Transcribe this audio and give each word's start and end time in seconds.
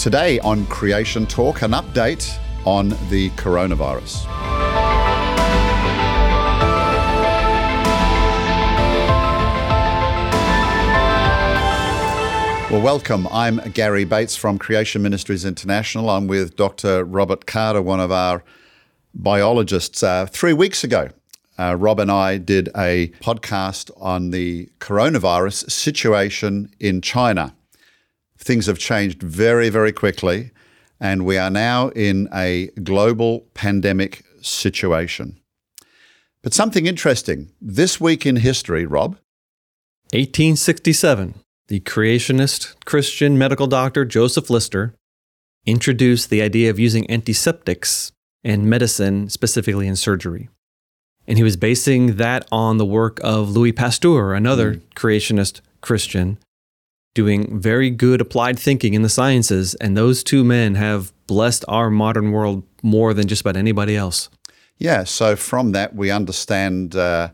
Today 0.00 0.38
on 0.38 0.64
Creation 0.68 1.26
Talk, 1.26 1.60
an 1.60 1.72
update 1.72 2.38
on 2.64 2.88
the 3.10 3.28
coronavirus. 3.36 4.24
Well, 12.70 12.80
welcome. 12.80 13.28
I'm 13.30 13.58
Gary 13.72 14.04
Bates 14.04 14.34
from 14.34 14.56
Creation 14.58 15.02
Ministries 15.02 15.44
International. 15.44 16.08
I'm 16.08 16.28
with 16.28 16.56
Dr. 16.56 17.04
Robert 17.04 17.44
Carter, 17.44 17.82
one 17.82 18.00
of 18.00 18.10
our 18.10 18.42
biologists. 19.14 20.02
Uh, 20.02 20.24
three 20.24 20.54
weeks 20.54 20.82
ago, 20.82 21.10
uh, 21.58 21.76
Rob 21.78 22.00
and 22.00 22.10
I 22.10 22.38
did 22.38 22.70
a 22.74 23.08
podcast 23.20 23.90
on 23.98 24.30
the 24.30 24.70
coronavirus 24.78 25.70
situation 25.70 26.74
in 26.80 27.02
China. 27.02 27.54
Things 28.40 28.66
have 28.66 28.78
changed 28.78 29.22
very, 29.22 29.68
very 29.68 29.92
quickly, 29.92 30.50
and 30.98 31.24
we 31.24 31.38
are 31.38 31.50
now 31.50 31.90
in 31.90 32.28
a 32.34 32.70
global 32.82 33.46
pandemic 33.54 34.24
situation. 34.40 35.38
But 36.42 36.54
something 36.54 36.86
interesting 36.86 37.52
this 37.60 38.00
week 38.00 38.26
in 38.26 38.36
history, 38.36 38.86
Rob. 38.86 39.18
1867 40.12 41.34
the 41.70 41.80
creationist 41.80 42.74
Christian 42.84 43.38
medical 43.38 43.68
doctor 43.68 44.04
Joseph 44.04 44.50
Lister 44.50 44.92
introduced 45.64 46.28
the 46.28 46.42
idea 46.42 46.68
of 46.68 46.80
using 46.80 47.08
antiseptics 47.08 48.10
in 48.42 48.68
medicine, 48.68 49.28
specifically 49.30 49.86
in 49.86 49.94
surgery. 49.94 50.48
And 51.28 51.38
he 51.38 51.44
was 51.44 51.56
basing 51.56 52.16
that 52.16 52.44
on 52.50 52.78
the 52.78 52.84
work 52.84 53.20
of 53.22 53.50
Louis 53.50 53.70
Pasteur, 53.70 54.34
another 54.34 54.74
mm. 54.74 54.80
creationist 54.96 55.60
Christian, 55.80 56.38
doing 57.14 57.60
very 57.60 57.90
good 57.90 58.20
applied 58.20 58.58
thinking 58.58 58.94
in 58.94 59.02
the 59.02 59.08
sciences. 59.08 59.74
And 59.76 59.96
those 59.96 60.22
two 60.22 60.44
men 60.44 60.74
have 60.76 61.12
blessed 61.26 61.64
our 61.68 61.90
modern 61.90 62.30
world 62.32 62.64
more 62.82 63.14
than 63.14 63.26
just 63.26 63.42
about 63.42 63.56
anybody 63.56 63.96
else. 63.96 64.28
Yeah, 64.78 65.04
so 65.04 65.36
from 65.36 65.72
that, 65.72 65.94
we 65.94 66.10
understand. 66.10 66.96
Uh, 66.96 67.30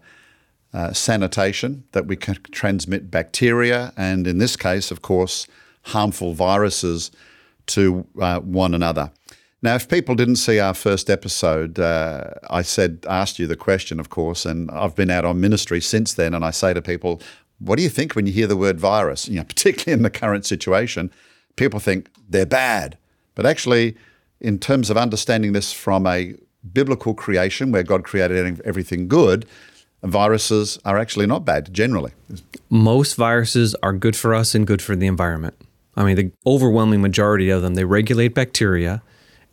uh, 0.76 0.92
sanitation, 0.92 1.84
that 1.92 2.06
we 2.06 2.16
can 2.16 2.36
transmit 2.50 3.10
bacteria, 3.10 3.94
and 3.96 4.26
in 4.26 4.36
this 4.36 4.56
case, 4.56 4.90
of 4.90 5.00
course, 5.00 5.46
harmful 5.84 6.34
viruses 6.34 7.10
to 7.64 8.06
uh, 8.20 8.40
one 8.40 8.74
another. 8.74 9.10
Now, 9.62 9.74
if 9.74 9.88
people 9.88 10.14
didn't 10.14 10.36
see 10.36 10.60
our 10.60 10.74
first 10.74 11.08
episode, 11.08 11.78
uh, 11.78 12.34
I 12.50 12.60
said, 12.60 13.06
asked 13.08 13.38
you 13.38 13.46
the 13.46 13.56
question, 13.56 13.98
of 13.98 14.10
course, 14.10 14.44
and 14.44 14.70
I've 14.70 14.94
been 14.94 15.10
out 15.10 15.24
on 15.24 15.40
ministry 15.40 15.80
since 15.80 16.12
then, 16.12 16.34
and 16.34 16.44
I 16.44 16.50
say 16.50 16.74
to 16.74 16.82
people, 16.82 17.22
what 17.58 17.76
do 17.76 17.82
you 17.82 17.88
think 17.88 18.14
when 18.14 18.26
you 18.26 18.32
hear 18.32 18.46
the 18.46 18.56
word 18.56 18.78
virus? 18.78 19.28
You 19.28 19.36
know, 19.36 19.44
particularly 19.48 19.96
in 19.96 20.02
the 20.02 20.10
current 20.10 20.44
situation, 20.44 21.10
people 21.56 21.80
think 21.80 22.08
they're 22.28 22.46
bad. 22.46 22.98
But 23.34 23.46
actually, 23.46 23.96
in 24.40 24.58
terms 24.58 24.90
of 24.90 24.96
understanding 24.96 25.52
this 25.52 25.72
from 25.72 26.06
a 26.06 26.34
biblical 26.72 27.14
creation 27.14 27.72
where 27.72 27.82
God 27.82 28.04
created 28.04 28.60
everything 28.64 29.08
good, 29.08 29.46
viruses 30.02 30.78
are 30.84 30.98
actually 30.98 31.26
not 31.26 31.44
bad 31.44 31.72
generally. 31.72 32.12
Most 32.70 33.14
viruses 33.14 33.74
are 33.82 33.92
good 33.92 34.16
for 34.16 34.34
us 34.34 34.54
and 34.54 34.66
good 34.66 34.82
for 34.82 34.96
the 34.96 35.06
environment. 35.06 35.54
I 35.96 36.04
mean, 36.04 36.16
the 36.16 36.32
overwhelming 36.46 37.00
majority 37.00 37.48
of 37.50 37.62
them 37.62 37.74
they 37.74 37.84
regulate 37.84 38.34
bacteria 38.34 39.02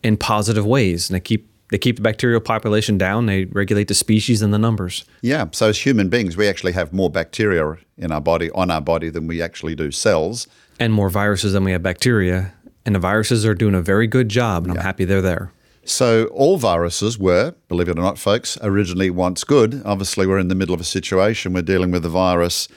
in 0.01 0.17
positive 0.17 0.65
ways, 0.65 1.09
and 1.09 1.15
they 1.15 1.21
keep 1.21 1.47
they 1.73 1.79
keep 1.79 1.95
the 1.95 2.03
bacterial 2.03 2.39
population 2.39 2.99
down. 2.99 3.25
They 3.25 3.45
regulate 3.45 3.87
the 3.87 3.95
species 3.95 4.43
and 4.43 4.53
the 4.53 4.59
numbers. 4.59 5.05
Yeah. 5.21 5.47
So 5.53 5.69
as 5.69 5.83
human 5.83 6.07
beings, 6.07 6.37
we 6.37 6.47
actually 6.47 6.73
have 6.73 6.93
more 6.93 7.09
bacteria 7.09 7.77
in 7.97 8.11
our 8.11 8.21
body 8.21 8.51
on 8.51 8.69
our 8.69 8.79
body 8.79 9.09
than 9.09 9.25
we 9.25 9.41
actually 9.41 9.73
do 9.73 9.89
cells, 9.89 10.45
and 10.79 10.93
more 10.93 11.09
viruses 11.09 11.53
than 11.53 11.63
we 11.63 11.71
have 11.71 11.81
bacteria. 11.81 12.53
And 12.85 12.93
the 12.93 12.99
viruses 12.99 13.43
are 13.43 13.55
doing 13.55 13.73
a 13.73 13.81
very 13.81 14.05
good 14.05 14.29
job, 14.29 14.65
and 14.65 14.77
I'm 14.77 14.83
happy 14.83 15.03
they're 15.03 15.19
there. 15.19 15.51
So 15.83 16.25
all 16.25 16.57
viruses 16.57 17.17
were, 17.17 17.55
believe 17.69 17.89
it 17.89 17.97
or 17.97 18.03
not, 18.03 18.19
folks, 18.19 18.55
originally 18.61 19.09
once 19.09 19.43
good. 19.43 19.81
Obviously, 19.83 20.27
we're 20.27 20.37
in 20.37 20.49
the 20.49 20.55
middle 20.55 20.75
of 20.75 20.81
a 20.81 20.83
situation 20.83 21.53
we're 21.53 21.63
dealing 21.63 21.89
with 21.89 22.05
a 22.05 22.09
virus 22.09 22.67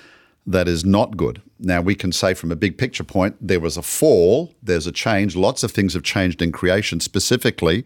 that 0.46 0.68
is 0.68 0.86
not 0.86 1.18
good. 1.18 1.42
Now, 1.58 1.82
we 1.82 1.94
can 1.96 2.12
say 2.12 2.32
from 2.32 2.50
a 2.50 2.56
big 2.56 2.78
picture 2.78 3.04
point, 3.04 3.36
there 3.42 3.60
was 3.60 3.76
a 3.76 3.82
fall, 3.82 4.54
there's 4.62 4.86
a 4.86 4.92
change. 4.92 5.36
Lots 5.36 5.62
of 5.62 5.70
things 5.70 5.92
have 5.92 6.02
changed 6.02 6.40
in 6.40 6.50
creation. 6.50 7.00
Specifically, 7.00 7.84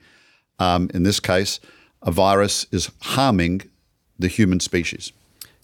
um, 0.60 0.90
in 0.94 1.02
this 1.02 1.18
case, 1.18 1.58
a 2.02 2.12
virus 2.12 2.66
is 2.70 2.90
harming 3.00 3.62
the 4.18 4.28
human 4.28 4.60
species. 4.60 5.12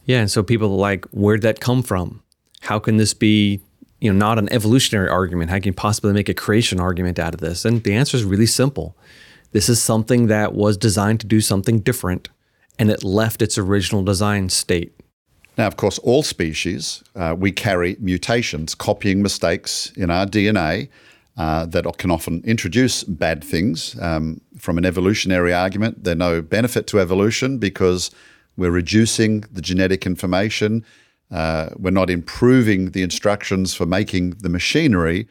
Yeah, 0.07 0.21
and 0.21 0.31
so 0.31 0.43
people 0.43 0.73
are 0.73 0.77
like, 0.77 1.05
where'd 1.07 1.43
that 1.43 1.61
come 1.61 1.83
from? 1.83 2.23
How 2.61 2.79
can 2.79 2.97
this 2.97 3.15
be, 3.15 3.61
you 4.01 4.13
know, 4.13 4.19
not 4.19 4.39
an 4.39 4.53
evolutionary 4.53 5.09
argument? 5.09 5.51
How 5.51 5.57
can 5.57 5.67
you 5.67 5.73
possibly 5.73 6.13
make 6.13 6.29
a 6.29 6.35
creation 6.35 6.81
argument 6.81 7.19
out 7.19 7.35
of 7.35 7.41
this? 7.41 7.65
And 7.65 7.83
the 7.85 7.95
answer 7.95 8.17
is 8.17 8.25
really 8.25 8.47
simple. 8.47 8.97
This 9.53 9.69
is 9.69 9.81
something 9.81 10.27
that 10.27 10.55
was 10.55 10.77
designed 10.77 11.21
to 11.21 11.27
do 11.27 11.41
something 11.41 11.81
different, 11.81 12.29
and 12.79 12.91
it 12.91 13.05
left 13.05 13.43
its 13.43 13.59
original 13.59 14.03
design 14.03 14.49
state. 14.49 14.93
Now, 15.57 15.67
of 15.67 15.77
course, 15.77 15.99
all 16.01 16.23
species, 16.23 17.03
uh, 17.15 17.35
we 17.39 17.51
carry 17.51 17.97
mutations, 17.99 18.75
copying 18.75 19.23
mistakes 19.23 19.91
in 19.97 20.11
our 20.11 20.27
DNA 20.27 20.89
uh, 21.37 21.67
that 21.67 21.99
can 21.99 22.11
often 22.11 22.43
introduce 22.45 23.05
bad 23.05 23.45
things. 23.45 24.01
Um, 24.01 24.41
from 24.59 24.79
an 24.79 24.85
evolutionary 24.85 25.53
argument, 25.53 26.05
there's 26.05 26.17
no 26.17 26.41
benefit 26.41 26.87
to 26.89 27.01
evolution 27.01 27.59
because 27.59 28.11
we're 28.57 28.71
reducing 28.71 29.43
the 29.53 29.61
genetic 29.61 30.07
information. 30.07 30.85
Uh, 31.31 31.71
we're 31.77 31.91
not 31.91 32.09
improving 32.09 32.93
the 32.93 33.03
instructions 33.03 33.75
for 33.75 33.85
making 33.85 34.31
the 34.31 34.49
machinery. 34.49 35.29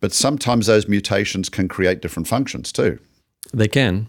But 0.00 0.12
sometimes 0.12 0.66
those 0.66 0.88
mutations 0.88 1.48
can 1.48 1.68
create 1.68 2.00
different 2.00 2.28
functions 2.28 2.72
too. 2.72 2.98
They 3.52 3.68
can. 3.68 4.06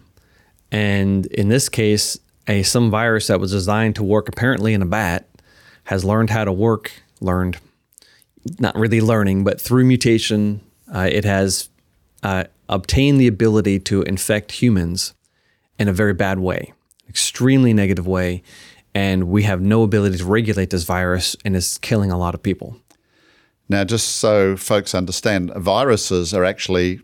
And 0.70 1.26
in 1.26 1.48
this 1.48 1.68
case, 1.68 2.18
a 2.46 2.62
some 2.62 2.90
virus 2.90 3.26
that 3.28 3.40
was 3.40 3.52
designed 3.52 3.96
to 3.96 4.02
work 4.02 4.28
apparently 4.28 4.74
in 4.74 4.82
a 4.82 4.86
bat 4.86 5.28
has 5.84 6.04
learned 6.04 6.30
how 6.30 6.44
to 6.44 6.52
work, 6.52 6.92
learned, 7.20 7.58
not 8.58 8.74
really 8.76 9.00
learning, 9.00 9.44
but 9.44 9.60
through 9.60 9.84
mutation, 9.84 10.60
uh, 10.94 11.08
it 11.10 11.24
has 11.24 11.68
uh, 12.22 12.44
obtained 12.68 13.20
the 13.20 13.26
ability 13.26 13.78
to 13.80 14.02
infect 14.02 14.52
humans 14.52 15.14
in 15.78 15.88
a 15.88 15.92
very 15.92 16.14
bad 16.14 16.38
way, 16.38 16.72
extremely 17.08 17.72
negative 17.72 18.06
way. 18.06 18.42
And 18.94 19.24
we 19.24 19.44
have 19.44 19.60
no 19.60 19.82
ability 19.82 20.18
to 20.18 20.24
regulate 20.24 20.70
this 20.70 20.84
virus, 20.84 21.36
and 21.44 21.54
it's 21.54 21.78
killing 21.78 22.10
a 22.10 22.18
lot 22.18 22.34
of 22.34 22.42
people. 22.42 22.76
Now, 23.68 23.84
just 23.84 24.16
so 24.16 24.56
folks 24.56 24.94
understand, 24.94 25.52
viruses 25.54 26.32
are 26.32 26.44
actually 26.44 27.00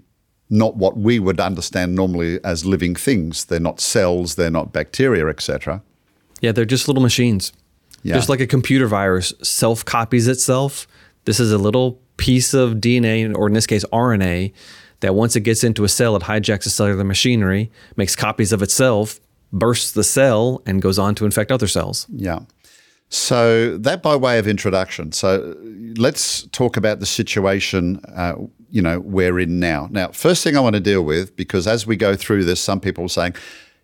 not 0.51 0.77
what 0.77 0.97
we 0.97 1.19
would 1.19 1.41
understand 1.41 1.95
normally 1.95 2.43
as 2.45 2.65
living 2.65 2.95
things. 2.95 3.45
They're 3.45 3.61
not 3.61 3.81
cells, 3.81 4.37
they're 4.37 4.51
not 4.51 4.72
bacteria, 4.72 5.28
etc. 5.28 5.83
Yeah, 6.41 6.53
they're 6.53 6.65
just 6.65 6.89
little 6.89 7.03
machines. 7.03 7.53
Yeah. 8.03 8.15
Just 8.15 8.28
like 8.28 8.41
a 8.41 8.47
computer 8.47 8.87
virus 8.87 9.33
self 9.43 9.84
copies 9.84 10.28
itself. 10.28 10.87
This 11.25 11.41
is 11.41 11.53
a 11.53 11.59
little 11.59 12.01
piece 12.16 12.54
of 12.54 12.75
DNA, 12.75 13.34
or 13.36 13.47
in 13.47 13.54
this 13.54 13.66
case, 13.66 13.84
RNA, 13.92 14.52
that 15.00 15.14
once 15.14 15.36
it 15.36 15.41
gets 15.41 15.64
into 15.64 15.84
a 15.84 15.88
cell, 15.88 16.16
it 16.16 16.22
hijacks 16.22 16.64
the 16.64 16.70
cellular 16.70 17.04
machinery, 17.04 17.70
makes 17.97 18.16
copies 18.16 18.52
of 18.52 18.62
itself, 18.62 19.20
bursts 19.52 19.92
the 19.92 20.04
cell, 20.04 20.62
and 20.66 20.80
goes 20.80 20.98
on 20.98 21.14
to 21.16 21.24
infect 21.24 21.53
other 21.53 21.66
cells. 21.66 22.06
Yeah. 22.10 22.41
So 23.10 23.76
that 23.78 24.03
by 24.03 24.16
way 24.16 24.38
of 24.38 24.48
introduction. 24.48 25.12
So 25.12 25.56
let's 25.97 26.47
talk 26.48 26.76
about 26.76 27.00
the 27.00 27.06
situation 27.06 28.00
uh, 28.16 28.34
you 28.70 28.82
know 28.82 28.98
we're 29.00 29.38
in 29.38 29.60
now. 29.60 29.88
Now, 29.92 30.08
first 30.08 30.42
thing 30.42 30.56
I 30.56 30.60
want 30.60 30.74
to 30.74 30.80
deal 30.80 31.04
with 31.04 31.36
because 31.36 31.69
as 31.69 31.86
we 31.86 31.97
go 31.97 32.16
through 32.16 32.44
this, 32.44 32.60
some 32.60 32.80
people 32.80 33.04
are 33.04 33.08
saying, 33.08 33.36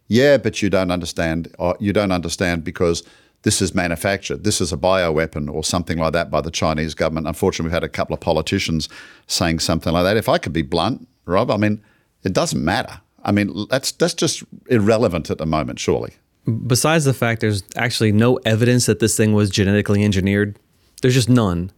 "Yeah, 0.09 0.37
but 0.37 0.63
you 0.63 0.69
don't 0.69 0.91
understand. 0.91 1.55
Or 1.59 1.77
you 1.81 1.93
don't 1.93 2.13
understand 2.13 2.65
because." 2.65 3.03
This 3.43 3.63
is 3.63 3.75
manufactured. 3.75 4.45
This 4.45 4.61
is 4.61 4.73
a 4.73 4.77
bioweapon 4.77 5.53
or 5.53 5.65
something 5.65 5.99
like 5.99 6.13
that 6.13 6.31
by 6.31 6.41
the 6.41 6.51
Chinese 6.51 6.95
government. 6.95 7.27
Unfortunately, 7.27 7.69
we've 7.69 7.75
had 7.75 7.85
a 7.85 7.89
couple 7.89 8.15
of 8.15 8.21
politicians 8.21 8.89
saying 9.27 9.61
something 9.61 9.93
like 9.93 10.05
that. 10.05 10.17
If 10.17 10.29
I 10.29 10.39
could 10.39 10.53
be 10.53 10.63
blunt, 10.63 11.09
Rob, 11.25 11.51
I 11.51 11.57
mean, 11.57 11.83
it 12.23 12.33
doesn't 12.33 12.63
matter. 12.63 13.01
I 13.25 13.33
mean, 13.33 13.67
that's 13.71 13.93
that's 13.93 14.15
just 14.15 14.43
irrelevant 14.69 15.31
at 15.31 15.39
the 15.39 15.47
moment, 15.47 15.79
surely. 15.79 16.15
Besides 16.67 17.05
the 17.05 17.15
fact 17.15 17.41
there's 17.41 17.63
actually 17.77 18.13
no 18.13 18.37
evidence 18.45 18.87
that 18.87 18.99
this 18.99 19.17
thing 19.17 19.35
was 19.35 19.51
genetically 19.51 20.05
engineered, 20.05 20.59
there's 21.03 21.15
just 21.15 21.29
none 21.29 21.71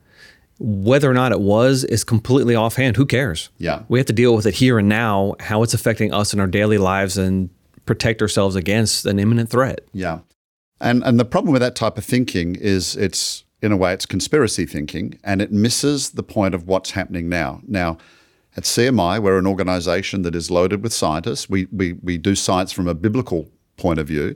whether 0.62 1.10
or 1.10 1.14
not 1.14 1.32
it 1.32 1.40
was 1.40 1.82
is 1.84 2.04
completely 2.04 2.54
offhand. 2.54 2.96
Who 2.96 3.04
cares? 3.04 3.50
Yeah. 3.58 3.82
We 3.88 3.98
have 3.98 4.06
to 4.06 4.12
deal 4.12 4.36
with 4.36 4.46
it 4.46 4.54
here 4.54 4.78
and 4.78 4.88
now, 4.88 5.34
how 5.40 5.62
it's 5.64 5.74
affecting 5.74 6.12
us 6.12 6.32
in 6.32 6.38
our 6.38 6.46
daily 6.46 6.78
lives 6.78 7.18
and 7.18 7.50
protect 7.84 8.22
ourselves 8.22 8.54
against 8.54 9.04
an 9.04 9.18
imminent 9.18 9.50
threat. 9.50 9.80
Yeah. 9.92 10.20
And 10.82 11.02
and 11.04 11.18
the 11.18 11.24
problem 11.24 11.52
with 11.52 11.62
that 11.62 11.76
type 11.76 11.96
of 11.96 12.04
thinking 12.04 12.56
is 12.56 12.96
it's 12.96 13.44
in 13.62 13.72
a 13.72 13.76
way 13.76 13.94
it's 13.94 14.04
conspiracy 14.04 14.66
thinking 14.66 15.18
and 15.22 15.40
it 15.40 15.52
misses 15.52 16.10
the 16.10 16.22
point 16.22 16.54
of 16.54 16.66
what's 16.66 16.90
happening 16.90 17.28
now. 17.28 17.60
Now, 17.66 17.96
at 18.56 18.64
CMI, 18.64 19.22
we're 19.22 19.38
an 19.38 19.46
organization 19.46 20.22
that 20.22 20.34
is 20.34 20.50
loaded 20.50 20.82
with 20.82 20.92
scientists. 20.92 21.48
We, 21.48 21.66
we, 21.72 21.94
we 21.94 22.18
do 22.18 22.34
science 22.34 22.72
from 22.72 22.86
a 22.86 22.94
biblical 22.94 23.48
point 23.76 23.98
of 23.98 24.08
view. 24.08 24.34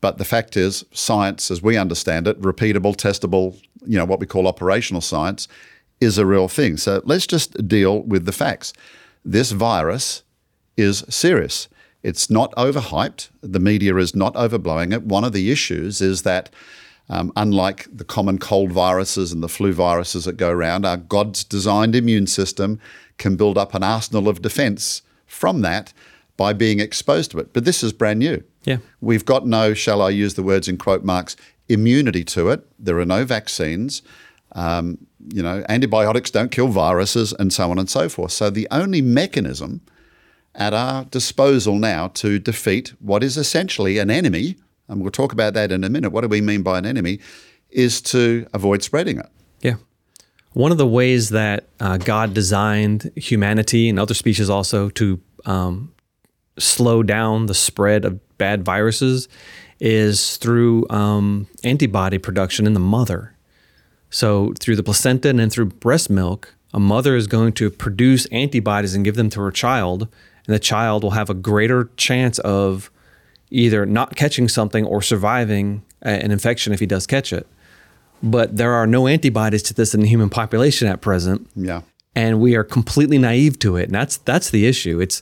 But 0.00 0.18
the 0.18 0.24
fact 0.24 0.56
is, 0.56 0.84
science, 0.92 1.50
as 1.50 1.62
we 1.62 1.76
understand 1.76 2.26
it, 2.26 2.40
repeatable, 2.40 2.94
testable, 2.94 3.60
you 3.86 3.98
know, 3.98 4.04
what 4.04 4.20
we 4.20 4.26
call 4.26 4.46
operational 4.46 5.00
science, 5.00 5.48
is 6.00 6.16
a 6.16 6.26
real 6.26 6.48
thing. 6.48 6.76
So 6.76 7.02
let's 7.04 7.26
just 7.26 7.66
deal 7.66 8.02
with 8.02 8.24
the 8.24 8.32
facts. 8.32 8.72
This 9.24 9.50
virus 9.50 10.22
is 10.76 11.04
serious. 11.08 11.68
It's 12.04 12.28
not 12.28 12.52
overhyped. 12.52 13.30
The 13.40 13.58
media 13.58 13.96
is 13.96 14.14
not 14.14 14.34
overblowing 14.34 14.92
it. 14.92 15.04
One 15.04 15.24
of 15.24 15.32
the 15.32 15.50
issues 15.50 16.02
is 16.02 16.22
that, 16.22 16.50
um, 17.08 17.32
unlike 17.34 17.88
the 17.90 18.04
common 18.04 18.38
cold 18.38 18.72
viruses 18.72 19.32
and 19.32 19.42
the 19.42 19.48
flu 19.48 19.72
viruses 19.72 20.26
that 20.26 20.36
go 20.36 20.50
around, 20.50 20.84
our 20.84 20.98
God's 20.98 21.42
designed 21.44 21.96
immune 21.96 22.26
system 22.26 22.78
can 23.16 23.36
build 23.36 23.56
up 23.56 23.74
an 23.74 23.82
arsenal 23.82 24.28
of 24.28 24.42
defense 24.42 25.00
from 25.26 25.62
that 25.62 25.94
by 26.36 26.52
being 26.52 26.78
exposed 26.78 27.30
to 27.30 27.38
it. 27.38 27.54
But 27.54 27.64
this 27.64 27.82
is 27.82 27.94
brand 27.94 28.18
new. 28.18 28.44
Yeah. 28.64 28.78
We've 29.00 29.24
got 29.24 29.46
no, 29.46 29.72
shall 29.72 30.02
I 30.02 30.10
use 30.10 30.34
the 30.34 30.42
words 30.42 30.68
in 30.68 30.76
quote 30.76 31.04
marks, 31.04 31.36
immunity 31.70 32.24
to 32.24 32.50
it. 32.50 32.66
There 32.78 32.98
are 32.98 33.06
no 33.06 33.24
vaccines. 33.24 34.02
Um, 34.52 35.06
you 35.32 35.42
know, 35.42 35.64
antibiotics 35.70 36.30
don't 36.30 36.50
kill 36.50 36.68
viruses 36.68 37.32
and 37.32 37.50
so 37.50 37.70
on 37.70 37.78
and 37.78 37.88
so 37.88 38.10
forth. 38.10 38.32
So 38.32 38.50
the 38.50 38.68
only 38.70 39.00
mechanism 39.00 39.80
at 40.54 40.72
our 40.72 41.04
disposal 41.04 41.76
now 41.76 42.08
to 42.08 42.38
defeat 42.38 42.94
what 43.00 43.22
is 43.22 43.36
essentially 43.36 43.98
an 43.98 44.10
enemy, 44.10 44.56
and 44.88 45.00
we'll 45.00 45.10
talk 45.10 45.32
about 45.32 45.54
that 45.54 45.72
in 45.72 45.84
a 45.84 45.88
minute. 45.88 46.10
What 46.10 46.22
do 46.22 46.28
we 46.28 46.40
mean 46.40 46.62
by 46.62 46.78
an 46.78 46.86
enemy? 46.86 47.20
Is 47.70 48.00
to 48.02 48.46
avoid 48.54 48.82
spreading 48.82 49.18
it. 49.18 49.26
Yeah. 49.60 49.76
One 50.52 50.70
of 50.70 50.78
the 50.78 50.86
ways 50.86 51.30
that 51.30 51.68
uh, 51.80 51.96
God 51.96 52.34
designed 52.34 53.10
humanity 53.16 53.88
and 53.88 53.98
other 53.98 54.14
species 54.14 54.48
also 54.48 54.88
to 54.90 55.20
um, 55.44 55.92
slow 56.58 57.02
down 57.02 57.46
the 57.46 57.54
spread 57.54 58.04
of 58.04 58.20
bad 58.38 58.64
viruses 58.64 59.28
is 59.80 60.36
through 60.36 60.88
um, 60.90 61.48
antibody 61.64 62.18
production 62.18 62.66
in 62.66 62.74
the 62.74 62.80
mother. 62.80 63.34
So, 64.10 64.54
through 64.60 64.76
the 64.76 64.84
placenta 64.84 65.30
and 65.30 65.52
through 65.52 65.66
breast 65.66 66.08
milk, 66.08 66.54
a 66.72 66.78
mother 66.78 67.16
is 67.16 67.26
going 67.26 67.52
to 67.54 67.70
produce 67.70 68.26
antibodies 68.26 68.94
and 68.94 69.04
give 69.04 69.16
them 69.16 69.30
to 69.30 69.40
her 69.40 69.50
child, 69.50 70.08
and 70.46 70.54
the 70.54 70.60
child 70.60 71.02
will 71.02 71.12
have 71.12 71.30
a 71.30 71.34
greater 71.34 71.90
chance 71.96 72.38
of 72.40 72.90
either 73.50 73.86
not 73.86 74.16
catching 74.16 74.48
something 74.48 74.84
or 74.84 75.00
surviving 75.00 75.82
an 76.02 76.30
infection 76.30 76.72
if 76.72 76.80
he 76.80 76.86
does 76.86 77.06
catch 77.06 77.32
it. 77.32 77.46
But 78.22 78.56
there 78.56 78.72
are 78.72 78.86
no 78.86 79.06
antibodies 79.06 79.62
to 79.64 79.74
this 79.74 79.94
in 79.94 80.00
the 80.00 80.08
human 80.08 80.30
population 80.30 80.88
at 80.88 81.00
present. 81.00 81.48
Yeah. 81.54 81.82
And 82.14 82.40
we 82.40 82.54
are 82.56 82.64
completely 82.64 83.18
naive 83.18 83.58
to 83.60 83.76
it. 83.76 83.84
And 83.84 83.94
that's 83.94 84.18
that's 84.18 84.50
the 84.50 84.66
issue. 84.66 85.00
It's 85.00 85.20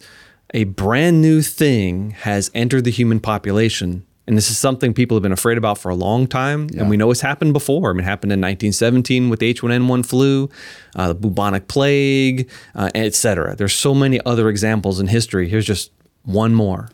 a 0.55 0.65
brand 0.65 1.23
new 1.23 1.43
thing 1.43 2.11
has 2.11 2.51
entered 2.55 2.85
the 2.85 2.91
human 2.91 3.21
population. 3.21 4.07
And 4.27 4.37
this 4.37 4.51
is 4.51 4.59
something 4.59 4.95
people 4.95 5.17
have 5.17 5.23
been 5.23 5.33
afraid 5.33 5.59
about 5.59 5.79
for 5.79 5.91
a 5.91 5.95
long 5.95 6.27
time. 6.27 6.69
Yeah. 6.71 6.83
And 6.83 6.91
we 6.91 6.97
know 6.97 7.11
it's 7.11 7.21
happened 7.21 7.53
before. 7.53 7.91
I 7.91 7.93
mean, 7.93 8.01
it 8.01 8.05
happened 8.05 8.33
in 8.33 8.41
1917 8.41 9.31
with 9.31 9.41
the 9.41 9.53
H1N1 9.53 10.07
flu, 10.07 10.49
uh, 10.95 11.09
the 11.09 11.15
bubonic 11.15 11.67
plague, 11.67 12.49
uh, 12.75 12.91
et 12.95 13.15
cetera. 13.15 13.57
There's 13.57 13.75
so 13.75 13.95
many 13.95 14.21
other 14.25 14.49
examples 14.49 15.01
in 15.01 15.09
history. 15.09 15.49
Here's 15.49 15.67
just 15.67 15.91
one 16.25 16.55
more. 16.55 16.89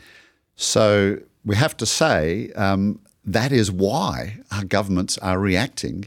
So 0.56 1.18
we 1.44 1.56
have 1.56 1.76
to 1.76 1.86
say 1.86 2.50
um, 2.56 2.98
that 3.24 3.52
is 3.52 3.70
why 3.70 4.38
our 4.50 4.64
governments 4.64 5.18
are 5.18 5.38
reacting 5.38 6.06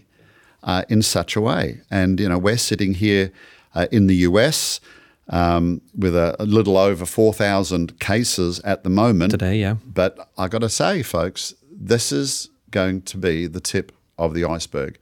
uh, 0.63 0.83
in 0.89 1.01
such 1.03 1.35
a 1.35 1.41
way. 1.41 1.81
And, 1.91 2.19
you 2.19 2.29
know, 2.29 2.37
we're 2.39 2.57
sitting 2.57 2.95
here 2.95 3.31
uh, 3.75 3.87
in 3.91 4.07
the 4.07 4.15
US 4.15 4.81
um, 5.29 5.81
with 5.97 6.15
a, 6.15 6.35
a, 6.39 6.45
little 6.45 6.77
over 6.77 7.05
4,000 7.05 7.99
cases 7.99 8.59
at 8.61 8.83
the 8.83 8.89
moment. 8.89 9.31
Today, 9.31 9.59
yeah. 9.59 9.75
But 9.85 10.29
I 10.37 10.47
got 10.47 10.59
to 10.59 10.69
say, 10.69 11.03
folks, 11.03 11.53
this 11.71 12.11
is 12.11 12.49
going 12.69 13.01
to 13.03 13.17
be 13.17 13.47
the 13.47 13.59
tip 13.59 13.91
of 14.17 14.33
the 14.33 14.45
iceberg. 14.45 14.97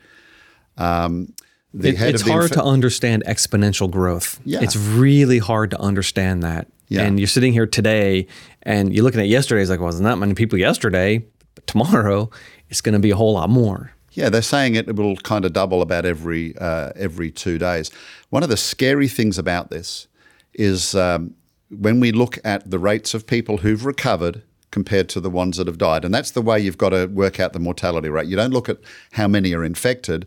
Um, 0.78 1.34
the 1.74 1.90
it, 1.90 2.02
it's 2.02 2.22
hard 2.22 2.46
inf- 2.46 2.54
to 2.54 2.64
understand 2.64 3.24
exponential 3.26 3.90
growth. 3.90 4.40
Yeah. 4.46 4.60
It's 4.62 4.76
really 4.76 5.40
hard 5.40 5.72
to 5.72 5.80
understand 5.80 6.44
that. 6.44 6.68
Yeah. 6.88 7.04
And 7.04 7.20
you're 7.20 7.28
sitting 7.28 7.54
here 7.54 7.68
today 7.68 8.28
and 8.64 8.94
you're 8.94 9.04
looking 9.04 9.22
at 9.22 9.28
yesterday, 9.28 9.62
it's 9.62 9.70
like, 9.70 9.80
well, 9.80 9.88
wasn't 9.88 10.06
that 10.06 10.18
many 10.18 10.34
people 10.34 10.58
yesterday, 10.58 11.24
but 11.54 11.68
tomorrow 11.68 12.30
it's 12.70 12.82
going 12.82 12.94
to 12.94 13.00
be 13.00 13.12
a 13.12 13.16
whole 13.16 13.34
lot 13.34 13.50
more. 13.50 13.92
Yeah, 14.14 14.30
they're 14.30 14.42
saying 14.42 14.76
it 14.76 14.96
will 14.96 15.16
kind 15.18 15.46
of 15.46 15.54
double 15.54 15.82
about 15.82 16.06
every 16.06 16.58
uh, 16.58 16.92
every 16.96 17.32
two 17.32 17.58
days. 17.58 17.92
One 18.32 18.44
of 18.44 18.50
the 18.50 18.58
scary 18.58 19.08
things 19.08 19.38
about 19.38 19.70
this 19.70 20.08
is 20.54 20.96
um, 20.96 21.36
when 21.70 22.00
we 22.00 22.12
look 22.12 22.38
at 22.44 22.70
the 22.70 22.80
rates 22.80 23.14
of 23.14 23.28
people 23.28 23.58
who've 23.58 23.86
recovered 23.86 24.42
compared 24.72 25.10
to 25.10 25.20
the 25.20 25.30
ones 25.30 25.58
that 25.58 25.68
have 25.68 25.78
died, 25.78 26.06
and 26.06 26.14
that's 26.14 26.32
the 26.32 26.42
way 26.42 26.60
you've 26.60 26.78
got 26.78 26.90
to 26.90 27.08
work 27.08 27.40
out 27.40 27.54
the 27.54 27.60
mortality 27.60 28.10
rate. 28.10 28.28
You 28.28 28.36
don't 28.36 28.52
look 28.52 28.70
at 28.70 28.78
how 29.14 29.28
many 29.28 29.54
are 29.54 29.64
infected; 29.64 30.26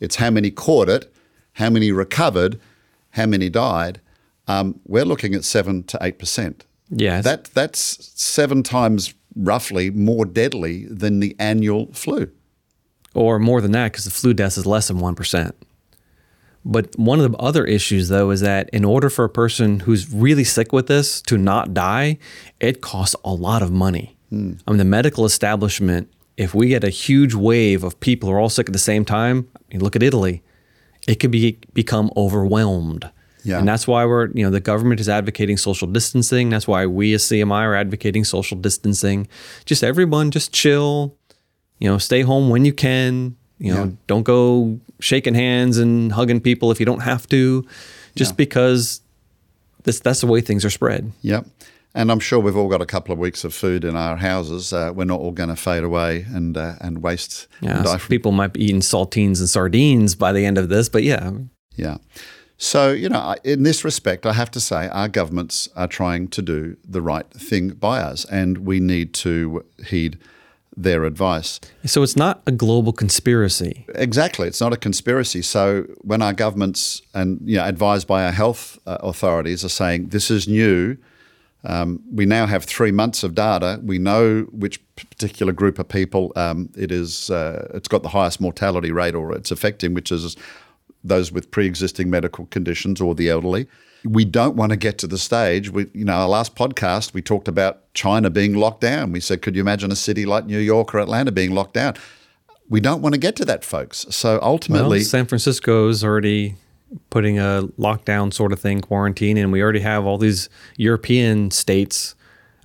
it's 0.00 0.16
how 0.16 0.30
many 0.30 0.50
caught 0.50 0.88
it, 0.88 1.12
how 1.54 1.70
many 1.70 1.92
recovered, 1.92 2.60
how 3.10 3.26
many 3.26 3.48
died. 3.50 4.00
Um, 4.46 4.80
we're 4.86 5.04
looking 5.04 5.34
at 5.34 5.44
seven 5.44 5.84
to 5.84 5.98
eight 6.00 6.18
percent. 6.18 6.64
Yeah, 6.90 7.20
that 7.22 7.44
that's 7.46 8.12
seven 8.20 8.62
times 8.62 9.14
roughly 9.36 9.90
more 9.90 10.24
deadly 10.24 10.86
than 10.86 11.20
the 11.20 11.34
annual 11.38 11.92
flu, 11.92 12.30
or 13.14 13.38
more 13.38 13.60
than 13.60 13.72
that 13.72 13.92
because 13.92 14.04
the 14.04 14.10
flu 14.10 14.34
death 14.34 14.56
is 14.58 14.66
less 14.66 14.88
than 14.88 14.98
one 14.98 15.14
percent. 15.14 15.54
But 16.64 16.98
one 16.98 17.20
of 17.20 17.30
the 17.30 17.36
other 17.38 17.64
issues, 17.64 18.08
though, 18.08 18.30
is 18.30 18.40
that 18.40 18.70
in 18.70 18.84
order 18.84 19.10
for 19.10 19.24
a 19.24 19.28
person 19.28 19.80
who's 19.80 20.12
really 20.12 20.44
sick 20.44 20.72
with 20.72 20.86
this 20.86 21.20
to 21.22 21.36
not 21.36 21.74
die, 21.74 22.18
it 22.58 22.80
costs 22.80 23.14
a 23.24 23.32
lot 23.32 23.62
of 23.62 23.70
money. 23.70 24.16
Mm. 24.32 24.60
I 24.66 24.70
mean, 24.70 24.78
the 24.78 24.84
medical 24.84 25.26
establishment, 25.26 26.10
if 26.36 26.54
we 26.54 26.68
get 26.68 26.82
a 26.82 26.90
huge 26.90 27.34
wave 27.34 27.84
of 27.84 28.00
people 28.00 28.28
who 28.28 28.34
are 28.34 28.40
all 28.40 28.48
sick 28.48 28.68
at 28.68 28.72
the 28.72 28.78
same 28.78 29.04
time, 29.04 29.48
I 29.54 29.74
mean, 29.74 29.84
look 29.84 29.94
at 29.94 30.02
Italy, 30.02 30.42
it 31.06 31.16
could 31.16 31.30
be 31.30 31.58
become 31.74 32.10
overwhelmed. 32.16 33.10
Yeah. 33.44 33.58
And 33.58 33.68
that's 33.68 33.86
why 33.86 34.06
we're, 34.06 34.28
you 34.28 34.42
know, 34.42 34.50
the 34.50 34.60
government 34.60 35.00
is 35.00 35.08
advocating 35.08 35.58
social 35.58 35.86
distancing. 35.86 36.48
That's 36.48 36.66
why 36.66 36.86
we 36.86 37.12
as 37.12 37.24
CMI 37.24 37.60
are 37.60 37.74
advocating 37.74 38.24
social 38.24 38.56
distancing. 38.56 39.28
Just 39.66 39.84
everyone, 39.84 40.30
just 40.30 40.50
chill, 40.50 41.14
you 41.78 41.90
know, 41.90 41.98
stay 41.98 42.22
home 42.22 42.48
when 42.48 42.64
you 42.64 42.72
can, 42.72 43.36
you 43.58 43.72
know, 43.72 43.84
yeah. 43.84 43.90
don't 44.06 44.24
go 44.24 44.78
shaking 45.00 45.34
hands 45.34 45.78
and 45.78 46.12
hugging 46.12 46.40
people 46.40 46.70
if 46.70 46.80
you 46.80 46.86
don't 46.86 47.02
have 47.02 47.26
to, 47.28 47.66
just 48.16 48.32
yeah. 48.32 48.36
because 48.36 49.00
this 49.84 50.00
that's 50.00 50.20
the 50.20 50.26
way 50.26 50.40
things 50.40 50.64
are 50.64 50.70
spread. 50.70 51.12
Yep. 51.22 51.46
And 51.96 52.10
I'm 52.10 52.18
sure 52.18 52.40
we've 52.40 52.56
all 52.56 52.68
got 52.68 52.82
a 52.82 52.86
couple 52.86 53.12
of 53.12 53.20
weeks 53.20 53.44
of 53.44 53.54
food 53.54 53.84
in 53.84 53.94
our 53.94 54.16
houses. 54.16 54.72
Uh, 54.72 54.92
we're 54.92 55.04
not 55.04 55.20
all 55.20 55.30
going 55.30 55.48
to 55.48 55.56
fade 55.56 55.84
away 55.84 56.26
and 56.28 56.56
uh, 56.56 56.74
and 56.80 57.02
waste. 57.02 57.46
Yeah, 57.60 57.78
and 57.78 57.86
so 57.86 57.98
people 57.98 58.32
might 58.32 58.52
be 58.52 58.64
eating 58.64 58.80
saltines 58.80 59.38
and 59.38 59.48
sardines 59.48 60.16
by 60.16 60.32
the 60.32 60.44
end 60.44 60.58
of 60.58 60.68
this, 60.68 60.88
but 60.88 61.04
yeah. 61.04 61.30
Yeah. 61.76 61.98
So, 62.56 62.92
you 62.92 63.08
know, 63.08 63.34
in 63.42 63.64
this 63.64 63.84
respect, 63.84 64.26
I 64.26 64.32
have 64.32 64.50
to 64.52 64.60
say 64.60 64.88
our 64.88 65.08
governments 65.08 65.68
are 65.76 65.88
trying 65.88 66.28
to 66.28 66.42
do 66.42 66.76
the 66.84 67.02
right 67.02 67.28
thing 67.30 67.70
by 67.70 68.00
us, 68.00 68.24
and 68.26 68.58
we 68.58 68.80
need 68.80 69.12
to 69.14 69.64
heed 69.86 70.18
their 70.76 71.04
advice. 71.04 71.60
So 71.84 72.02
it's 72.02 72.16
not 72.16 72.42
a 72.46 72.52
global 72.52 72.92
conspiracy. 72.92 73.84
Exactly, 73.94 74.48
it's 74.48 74.60
not 74.60 74.72
a 74.72 74.76
conspiracy. 74.76 75.42
So 75.42 75.82
when 76.02 76.22
our 76.22 76.32
governments 76.32 77.02
and 77.14 77.40
you 77.44 77.56
know, 77.56 77.64
advised 77.64 78.06
by 78.06 78.24
our 78.24 78.32
health 78.32 78.78
uh, 78.86 78.98
authorities 79.00 79.64
are 79.64 79.68
saying 79.68 80.08
this 80.08 80.30
is 80.30 80.48
new, 80.48 80.96
um, 81.64 82.02
we 82.12 82.26
now 82.26 82.46
have 82.46 82.64
three 82.64 82.92
months 82.92 83.22
of 83.22 83.34
data. 83.34 83.80
We 83.82 83.98
know 83.98 84.42
which 84.52 84.80
particular 84.96 85.52
group 85.52 85.78
of 85.78 85.88
people 85.88 86.32
um, 86.36 86.70
it 86.76 86.92
is. 86.92 87.30
Uh, 87.30 87.68
it's 87.74 87.88
got 87.88 88.02
the 88.02 88.10
highest 88.10 88.40
mortality 88.40 88.92
rate, 88.92 89.14
or 89.14 89.34
it's 89.34 89.50
affecting, 89.50 89.94
which 89.94 90.12
is 90.12 90.36
those 91.04 91.30
with 91.30 91.50
pre-existing 91.50 92.10
medical 92.10 92.46
conditions 92.46 93.00
or 93.00 93.14
the 93.14 93.28
elderly 93.28 93.68
we 94.04 94.24
don't 94.24 94.54
want 94.54 94.70
to 94.70 94.76
get 94.76 94.98
to 94.98 95.06
the 95.06 95.18
stage. 95.18 95.70
We, 95.70 95.86
you 95.94 96.04
know, 96.04 96.12
our 96.12 96.28
last 96.28 96.54
podcast 96.54 97.14
we 97.14 97.22
talked 97.22 97.48
about 97.48 97.92
China 97.94 98.30
being 98.30 98.54
locked 98.54 98.82
down. 98.82 99.12
We 99.12 99.20
said, 99.20 99.42
could 99.42 99.56
you 99.56 99.62
imagine 99.62 99.90
a 99.90 99.96
city 99.96 100.26
like 100.26 100.46
New 100.46 100.58
York 100.58 100.94
or 100.94 100.98
Atlanta 100.98 101.32
being 101.32 101.52
locked 101.52 101.74
down? 101.74 101.94
We 102.68 102.80
don't 102.80 103.02
want 103.02 103.14
to 103.14 103.18
get 103.18 103.36
to 103.36 103.44
that, 103.46 103.64
folks. 103.64 104.06
So 104.10 104.38
ultimately, 104.42 104.98
well, 104.98 105.04
San 105.04 105.26
Francisco 105.26 105.88
is 105.88 106.04
already 106.04 106.56
putting 107.10 107.38
a 107.38 107.68
lockdown 107.78 108.32
sort 108.32 108.52
of 108.52 108.60
thing, 108.60 108.80
quarantine, 108.80 109.36
and 109.36 109.52
we 109.52 109.62
already 109.62 109.80
have 109.80 110.04
all 110.04 110.18
these 110.18 110.48
European 110.76 111.50
states 111.50 112.14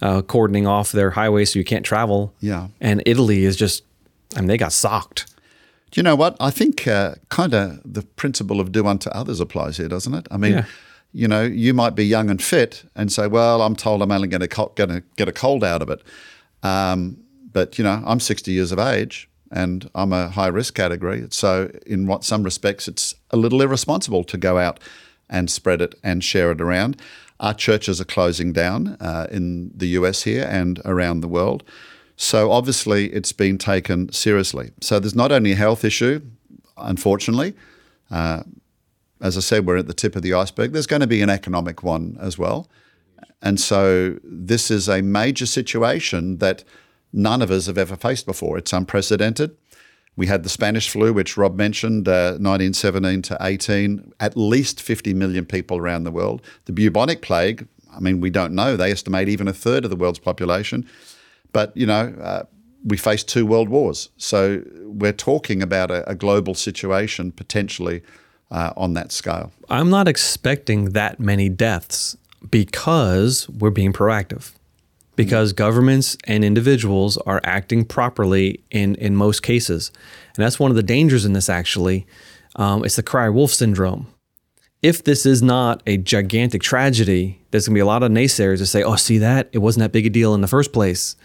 uh, 0.01 0.22
cordoning 0.22 0.67
off 0.67 0.91
their 0.91 1.12
highways 1.12 1.51
so 1.53 1.60
you 1.60 1.65
can't 1.65 1.86
travel. 1.86 2.34
Yeah, 2.39 2.67
and 2.79 3.03
Italy 3.05 3.43
is 3.43 3.55
just, 3.55 3.84
I 4.36 4.39
mean, 4.39 4.48
they 4.48 4.58
got 4.58 4.72
socked. 4.72 5.25
Do 5.91 6.00
you 6.00 6.03
know 6.03 6.15
what? 6.15 6.38
I 6.39 6.51
think 6.51 6.88
uh, 6.88 7.15
kind 7.29 7.53
of 7.53 7.81
the 7.84 8.03
principle 8.03 8.60
of 8.60 8.72
do 8.72 8.86
unto 8.86 9.10
others 9.10 9.39
applies 9.39 9.77
here, 9.77 9.88
doesn't 9.88 10.13
it? 10.13 10.27
I 10.31 10.38
mean. 10.38 10.53
Yeah 10.53 10.65
you 11.12 11.27
know, 11.27 11.43
you 11.43 11.74
might 11.74 11.96
be 11.96 12.05
young 12.05 12.29
and 12.29 12.41
fit 12.41 12.84
and 12.96 13.12
say, 13.12 13.27
well, 13.27 13.62
I'm 13.62 13.75
told 13.75 14.01
I'm 14.01 14.12
only 14.12 14.27
going 14.27 14.48
to 14.48 15.03
get 15.15 15.27
a 15.27 15.31
cold 15.31 15.63
out 15.63 15.81
of 15.81 15.89
it. 15.89 16.03
Um, 16.62 17.17
but, 17.51 17.77
you 17.77 17.84
know, 17.84 18.03
I'm 18.05 18.19
60 18.19 18.51
years 18.51 18.72
of 18.72 18.79
age 18.79 19.27
and 19.51 19.89
I'm 19.96 20.13
a 20.13 20.29
high 20.29 20.48
risk 20.48 20.75
category. 20.75 21.25
So, 21.31 21.72
in 21.88 22.05
what 22.05 22.24
some 22.24 22.43
respects, 22.43 22.88
it's 22.88 23.15
a 23.31 23.38
little 23.38 23.62
irresponsible 23.62 24.24
to 24.25 24.38
go 24.38 24.60
out 24.60 24.79
and 25.29 25.50
spread 25.50 25.81
it 25.81 25.96
and 26.03 26.24
share 26.24 26.51
it 26.51 26.62
around. 26.62 27.01
Our 27.39 27.53
churches 27.53 28.00
are 28.00 28.05
closing 28.05 28.53
down 28.53 28.98
uh, 29.00 29.27
in 29.31 29.72
the 29.74 29.88
US 29.88 30.24
here 30.24 30.46
and 30.48 30.79
around 30.86 31.22
the 31.22 31.27
world. 31.27 31.63
So, 32.21 32.51
obviously, 32.51 33.05
it's 33.13 33.31
been 33.31 33.57
taken 33.57 34.11
seriously. 34.11 34.71
So, 34.81 34.99
there's 34.99 35.15
not 35.15 35.31
only 35.31 35.53
a 35.53 35.55
health 35.55 35.85
issue, 35.85 36.21
unfortunately. 36.77 37.53
Uh, 38.11 38.43
as 39.21 39.38
I 39.38 39.39
said, 39.39 39.65
we're 39.65 39.77
at 39.77 39.88
the 39.88 39.93
tip 39.93 40.17
of 40.17 40.21
the 40.21 40.33
iceberg. 40.33 40.73
There's 40.73 40.85
going 40.85 40.99
to 40.99 41.07
be 41.07 41.21
an 41.21 41.29
economic 41.29 41.81
one 41.81 42.17
as 42.19 42.38
well. 42.38 42.67
And 43.41 43.57
so 43.57 44.17
this 44.21 44.69
is 44.69 44.89
a 44.89 45.01
major 45.01 45.45
situation 45.45 46.39
that 46.39 46.65
none 47.13 47.41
of 47.41 47.51
us 47.51 47.67
have 47.67 47.77
ever 47.77 47.95
faced 47.95 48.25
before. 48.25 48.57
It's 48.57 48.73
unprecedented. 48.73 49.55
We 50.17 50.27
had 50.27 50.43
the 50.43 50.49
Spanish 50.49 50.89
flu, 50.89 51.13
which 51.13 51.38
Rob 51.38 51.55
mentioned, 51.55 52.07
uh, 52.07 52.35
1917 52.39 53.21
to 53.23 53.38
18, 53.39 54.11
at 54.19 54.35
least 54.35 54.81
50 54.81 55.13
million 55.13 55.45
people 55.45 55.77
around 55.77 56.03
the 56.03 56.11
world. 56.11 56.41
The 56.65 56.73
bubonic 56.73 57.21
plague, 57.21 57.65
I 57.95 58.01
mean, 58.01 58.19
we 58.19 58.29
don't 58.29 58.53
know. 58.53 58.75
They 58.75 58.91
estimate 58.91 59.29
even 59.29 59.47
a 59.47 59.53
third 59.53 59.85
of 59.85 59.89
the 59.89 59.95
world's 59.95 60.19
population. 60.19 60.85
But, 61.51 61.75
you 61.75 61.85
know, 61.85 62.13
uh, 62.21 62.43
we 62.85 62.97
faced 62.97 63.27
two 63.27 63.45
world 63.45 63.69
wars. 63.69 64.09
So 64.17 64.63
we're 64.83 65.13
talking 65.13 65.61
about 65.61 65.91
a, 65.91 66.09
a 66.09 66.15
global 66.15 66.55
situation 66.55 67.31
potentially 67.31 68.01
uh, 68.51 68.73
on 68.77 68.93
that 68.93 69.11
scale. 69.11 69.51
I'm 69.69 69.89
not 69.89 70.07
expecting 70.07 70.91
that 70.91 71.19
many 71.19 71.49
deaths 71.49 72.17
because 72.49 73.49
we're 73.49 73.69
being 73.69 73.93
proactive. 73.93 74.53
Because 75.15 75.51
governments 75.51 76.15
and 76.23 76.45
individuals 76.45 77.17
are 77.17 77.41
acting 77.43 77.83
properly 77.83 78.63
in, 78.71 78.95
in 78.95 79.17
most 79.17 79.43
cases. 79.43 79.91
And 80.35 80.45
that's 80.45 80.59
one 80.59 80.71
of 80.71 80.77
the 80.77 80.83
dangers 80.83 81.25
in 81.25 81.33
this, 81.33 81.49
actually. 81.49 82.07
Um, 82.55 82.85
it's 82.85 82.95
the 82.95 83.03
cry 83.03 83.27
wolf 83.27 83.51
syndrome. 83.51 84.07
If 84.81 85.03
this 85.03 85.25
is 85.25 85.41
not 85.41 85.83
a 85.86 85.98
gigantic 85.98 86.62
tragedy, 86.62 87.41
there's 87.51 87.67
going 87.67 87.74
to 87.74 87.77
be 87.77 87.81
a 87.81 87.86
lot 87.86 88.01
of 88.01 88.12
naysayers 88.12 88.59
that 88.59 88.67
say, 88.67 88.81
oh, 88.81 88.95
see 88.95 89.17
that? 89.17 89.50
It 89.51 89.57
wasn't 89.57 89.81
that 89.81 89.91
big 89.91 90.05
a 90.05 90.09
deal 90.09 90.33
in 90.33 90.41
the 90.41 90.48
first 90.48 90.71
place. 90.71 91.17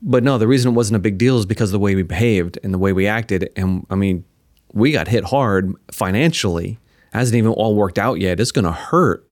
But 0.00 0.22
no, 0.22 0.38
the 0.38 0.46
reason 0.46 0.72
it 0.72 0.74
wasn't 0.74 0.96
a 0.96 1.00
big 1.00 1.18
deal 1.18 1.38
is 1.38 1.46
because 1.46 1.70
of 1.70 1.72
the 1.72 1.78
way 1.80 1.94
we 1.94 2.02
behaved 2.02 2.58
and 2.62 2.72
the 2.72 2.78
way 2.78 2.92
we 2.92 3.06
acted. 3.06 3.50
And 3.56 3.86
I 3.90 3.96
mean, 3.96 4.24
we 4.72 4.92
got 4.92 5.08
hit 5.08 5.24
hard 5.24 5.74
financially. 5.90 6.78
Hasn't 7.12 7.36
even 7.36 7.50
all 7.50 7.74
worked 7.74 7.98
out 7.98 8.20
yet. 8.20 8.40
It's 8.40 8.52
going 8.52 8.64
to 8.64 8.72
hurt. 8.72 9.26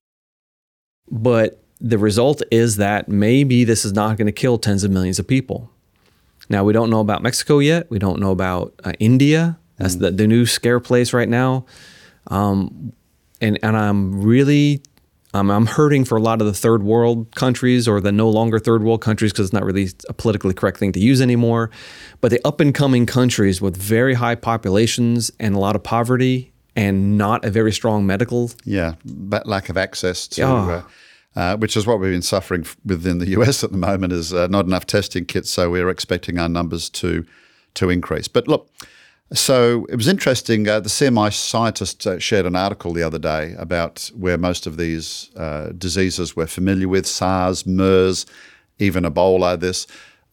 But 1.10 1.62
the 1.80 1.98
result 1.98 2.42
is 2.50 2.76
that 2.76 3.08
maybe 3.08 3.64
this 3.64 3.84
is 3.84 3.92
not 3.92 4.16
going 4.16 4.26
to 4.26 4.32
kill 4.32 4.58
tens 4.58 4.84
of 4.84 4.90
millions 4.90 5.18
of 5.18 5.26
people. 5.26 5.70
Now, 6.48 6.64
we 6.64 6.72
don't 6.72 6.90
know 6.90 7.00
about 7.00 7.22
Mexico 7.22 7.58
yet. 7.60 7.90
We 7.90 7.98
don't 7.98 8.20
know 8.20 8.32
about 8.32 8.74
uh, 8.84 8.92
India. 8.98 9.58
That's 9.76 9.96
mm. 9.96 10.00
the, 10.00 10.10
the 10.10 10.26
new 10.26 10.44
scare 10.44 10.80
place 10.80 11.12
right 11.12 11.28
now. 11.28 11.64
Um, 12.26 12.92
and, 13.40 13.58
and 13.62 13.76
I'm 13.76 14.22
really 14.22 14.82
um, 15.32 15.50
I'm 15.50 15.66
hurting 15.66 16.04
for 16.04 16.16
a 16.16 16.20
lot 16.20 16.40
of 16.40 16.46
the 16.46 16.52
third 16.52 16.82
world 16.82 17.34
countries 17.36 17.86
or 17.86 18.00
the 18.00 18.10
no 18.10 18.28
longer 18.28 18.58
third 18.58 18.82
world 18.82 19.00
countries 19.00 19.32
because 19.32 19.46
it's 19.46 19.52
not 19.52 19.64
really 19.64 19.88
a 20.08 20.12
politically 20.12 20.54
correct 20.54 20.78
thing 20.78 20.92
to 20.92 21.00
use 21.00 21.20
anymore. 21.20 21.70
But 22.20 22.32
the 22.32 22.40
up 22.44 22.60
and 22.60 22.74
coming 22.74 23.06
countries 23.06 23.60
with 23.60 23.76
very 23.76 24.14
high 24.14 24.34
populations 24.34 25.30
and 25.38 25.54
a 25.54 25.58
lot 25.58 25.76
of 25.76 25.82
poverty 25.82 26.52
and 26.74 27.16
not 27.16 27.44
a 27.44 27.50
very 27.50 27.72
strong 27.72 28.06
medical. 28.06 28.50
Yeah, 28.64 28.94
but 29.04 29.46
lack 29.46 29.68
of 29.68 29.76
access 29.76 30.26
to. 30.28 30.42
Oh. 30.42 30.56
Uh, 30.56 30.82
uh, 31.36 31.56
which 31.56 31.76
is 31.76 31.86
what 31.86 32.00
we've 32.00 32.10
been 32.10 32.22
suffering 32.22 32.66
within 32.84 33.18
the 33.18 33.28
US 33.38 33.62
at 33.62 33.70
the 33.70 33.78
moment, 33.78 34.12
is 34.12 34.34
uh, 34.34 34.48
not 34.48 34.66
enough 34.66 34.84
testing 34.84 35.24
kits. 35.24 35.48
So 35.48 35.70
we're 35.70 35.88
expecting 35.88 36.38
our 36.38 36.48
numbers 36.48 36.90
to 36.90 37.24
to 37.74 37.88
increase. 37.88 38.26
But 38.26 38.48
look, 38.48 38.68
so 39.32 39.86
it 39.88 39.96
was 39.96 40.08
interesting. 40.08 40.68
Uh, 40.68 40.80
the 40.80 40.88
CMI 40.88 41.32
scientist 41.32 42.06
uh, 42.06 42.18
shared 42.18 42.46
an 42.46 42.56
article 42.56 42.92
the 42.92 43.02
other 43.02 43.18
day 43.18 43.54
about 43.58 44.10
where 44.16 44.36
most 44.36 44.66
of 44.66 44.76
these 44.76 45.30
uh, 45.36 45.70
diseases 45.78 46.34
we're 46.34 46.46
familiar 46.46 46.88
with 46.88 47.06
SARS, 47.06 47.66
MERS, 47.66 48.26
even 48.78 49.04
Ebola. 49.04 49.58
This. 49.58 49.86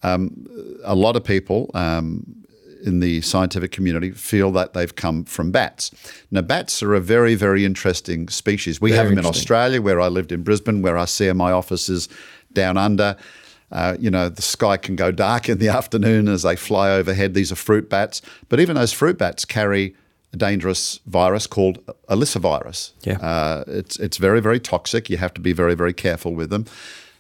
Um, 0.04 0.48
a 0.84 0.96
lot 0.96 1.16
of 1.16 1.24
people 1.24 1.72
um, 1.74 2.46
in 2.84 3.00
the 3.00 3.22
scientific 3.22 3.72
community 3.72 4.12
feel 4.12 4.51
that 4.51 4.74
they've 4.74 4.96
come 4.96 5.25
from 5.25 5.51
bats. 5.51 5.92
Now, 6.32 6.42
bats 6.42 6.82
are 6.84 6.94
a 6.94 7.00
very, 7.00 7.36
very 7.36 7.66
interesting 7.66 8.30
species. 8.30 8.80
We 8.80 8.92
very 8.92 9.00
have 9.00 9.10
them 9.10 9.20
in 9.20 9.25
Australia, 9.25 9.82
where 9.82 10.00
I 10.00 10.08
lived 10.08 10.32
in 10.32 10.44
Brisbane, 10.44 10.82
where 10.82 10.98
our 10.98 11.06
CMI 11.06 11.51
office 11.51 11.89
is 11.89 12.10
down 12.54 12.77
under. 12.77 13.16
Uh, 13.71 13.97
you 14.00 14.09
know, 14.09 14.29
the 14.29 14.41
sky 14.41 14.77
can 14.77 14.95
go 14.95 15.12
dark 15.12 15.50
in 15.50 15.57
the 15.57 15.67
afternoon 15.79 16.27
as 16.27 16.43
they 16.43 16.55
fly 16.55 16.91
overhead. 16.91 17.33
These 17.33 17.51
are 17.51 17.55
fruit 17.55 17.89
bats, 17.89 18.21
but 18.50 18.59
even 18.59 18.75
those 18.75 18.93
fruit 18.93 19.17
bats 19.17 19.45
carry 19.45 19.95
a 20.33 20.38
dangerous 20.38 21.00
virus 21.05 21.47
called 21.47 21.79
virus. 22.09 22.93
Yeah, 23.03 23.17
uh, 23.17 23.63
it's 23.67 23.97
it's 24.00 24.17
very 24.17 24.41
very 24.41 24.59
toxic. 24.59 25.09
You 25.09 25.17
have 25.17 25.33
to 25.33 25.41
be 25.41 25.53
very 25.53 25.75
very 25.75 25.93
careful 25.93 26.33
with 26.33 26.50
them. 26.50 26.65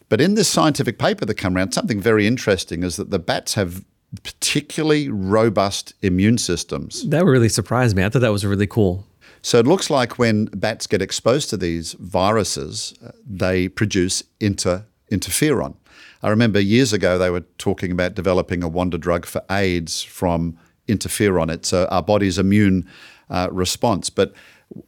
But 0.09 0.21
in 0.21 0.35
this 0.35 0.47
scientific 0.47 0.99
paper 0.99 1.25
that 1.25 1.35
came 1.35 1.57
around, 1.57 1.73
something 1.73 1.99
very 1.99 2.27
interesting 2.27 2.83
is 2.83 2.95
that 2.95 3.09
the 3.09 3.19
bats 3.19 3.55
have 3.55 3.83
particularly 4.23 5.09
robust 5.09 5.93
immune 6.01 6.37
systems. 6.37 7.07
That 7.09 7.25
really 7.25 7.49
surprised 7.49 7.95
me. 7.95 8.05
I 8.05 8.09
thought 8.09 8.19
that 8.19 8.31
was 8.31 8.45
really 8.45 8.67
cool. 8.67 9.05
So 9.41 9.59
it 9.59 9.67
looks 9.67 9.89
like 9.89 10.17
when 10.17 10.45
bats 10.45 10.87
get 10.87 11.01
exposed 11.01 11.49
to 11.49 11.57
these 11.57 11.93
viruses, 11.93 12.93
uh, 13.05 13.11
they 13.25 13.67
produce 13.67 14.23
inter 14.39 14.85
interferon. 15.11 15.75
I 16.23 16.29
remember 16.29 16.59
years 16.59 16.93
ago 16.93 17.17
they 17.17 17.29
were 17.29 17.43
talking 17.57 17.91
about 17.91 18.15
developing 18.15 18.63
a 18.63 18.67
wonder 18.67 18.97
drug 18.97 19.25
for 19.25 19.41
AIDS 19.49 20.01
from 20.01 20.57
interferon. 20.87 21.51
It's 21.51 21.73
uh, 21.73 21.87
our 21.89 22.01
body's 22.03 22.37
immune 22.37 22.87
uh, 23.29 23.49
response, 23.51 24.09
but 24.09 24.33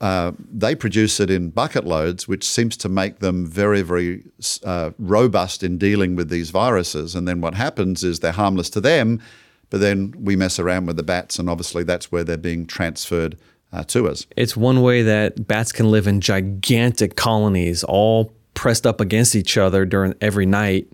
uh, 0.02 0.32
they 0.52 0.76
produce 0.76 1.20
it 1.20 1.30
in 1.30 1.50
bucket 1.50 1.86
loads, 1.86 2.28
which 2.28 2.44
seems 2.44 2.76
to 2.78 2.90
make 2.90 3.20
them 3.20 3.46
very, 3.46 3.82
very 3.82 4.24
uh, 4.66 4.92
robust 4.98 5.64
in 5.64 5.78
dealing 5.78 6.16
with 6.16 6.30
these 6.30 6.50
viruses. 6.50 7.16
And 7.16 7.28
then 7.28 7.42
what 7.42 7.54
happens 7.54 8.04
is 8.04 8.20
they're 8.20 8.32
harmless 8.32 8.70
to 8.72 8.82
them, 8.82 9.22
but 9.70 9.80
then 9.80 10.14
we 10.18 10.36
mess 10.36 10.60
around 10.60 10.88
with 10.88 10.98
the 10.98 11.04
bats, 11.04 11.40
and 11.40 11.50
obviously 11.50 11.84
that's 11.84 12.12
where 12.12 12.24
they're 12.24 12.38
being 12.38 12.66
transferred 12.66 13.38
uh, 13.72 13.84
to 13.84 14.08
us. 14.08 14.26
It's 14.36 14.58
one 14.58 14.82
way 14.82 15.04
that 15.04 15.48
bats 15.48 15.72
can 15.72 15.92
live 15.92 16.08
in 16.08 16.22
gigantic 16.22 17.16
colonies, 17.16 17.84
all 17.84 18.34
pressed 18.56 18.86
up 18.86 19.00
against 19.00 19.36
each 19.36 19.58
other 19.58 19.86
during 19.86 20.14
every 20.20 20.46
night 20.46 20.88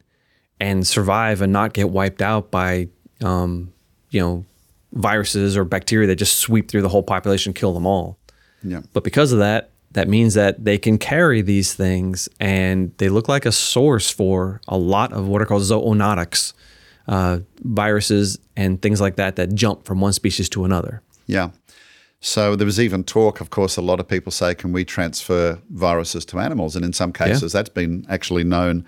and 0.59 0.85
survive 0.85 1.41
and 1.41 1.51
not 1.51 1.73
get 1.73 1.89
wiped 1.89 2.21
out 2.21 2.51
by, 2.51 2.87
um, 3.21 3.73
you 4.09 4.19
know, 4.19 4.45
viruses 4.93 5.57
or 5.57 5.63
bacteria 5.65 6.07
that 6.07 6.15
just 6.15 6.39
sweep 6.39 6.69
through 6.69 6.81
the 6.81 6.89
whole 6.89 7.03
population, 7.03 7.53
kill 7.53 7.73
them 7.73 7.85
all. 7.85 8.17
Yeah. 8.63 8.81
But 8.93 9.03
because 9.03 9.31
of 9.31 9.39
that, 9.39 9.71
that 9.91 10.07
means 10.07 10.33
that 10.33 10.63
they 10.63 10.77
can 10.77 10.97
carry 10.97 11.41
these 11.41 11.73
things 11.73 12.27
and 12.39 12.91
they 12.97 13.09
look 13.09 13.27
like 13.27 13.45
a 13.45 13.51
source 13.51 14.09
for 14.09 14.61
a 14.67 14.77
lot 14.77 15.13
of 15.13 15.27
what 15.27 15.41
are 15.41 15.45
called 15.45 15.61
zoonotics, 15.61 16.53
uh, 17.07 17.39
viruses 17.59 18.37
and 18.57 18.81
things 18.81 18.99
like 18.99 19.15
that 19.15 19.35
that 19.35 19.53
jump 19.53 19.85
from 19.85 20.01
one 20.01 20.13
species 20.13 20.49
to 20.49 20.65
another. 20.65 21.01
Yeah. 21.27 21.51
So 22.19 22.55
there 22.55 22.65
was 22.65 22.79
even 22.79 23.03
talk, 23.03 23.39
of 23.39 23.51
course, 23.51 23.77
a 23.77 23.81
lot 23.81 23.99
of 23.99 24.07
people 24.07 24.31
say, 24.31 24.55
can 24.55 24.71
we 24.71 24.83
transfer 24.83 25.59
viruses 25.69 26.25
to 26.25 26.39
animals? 26.39 26.75
And 26.75 26.83
in 26.83 26.91
some 26.91 27.13
cases, 27.13 27.53
yeah. 27.53 27.59
that's 27.59 27.69
been 27.69 28.05
actually 28.09 28.43
known 28.43 28.85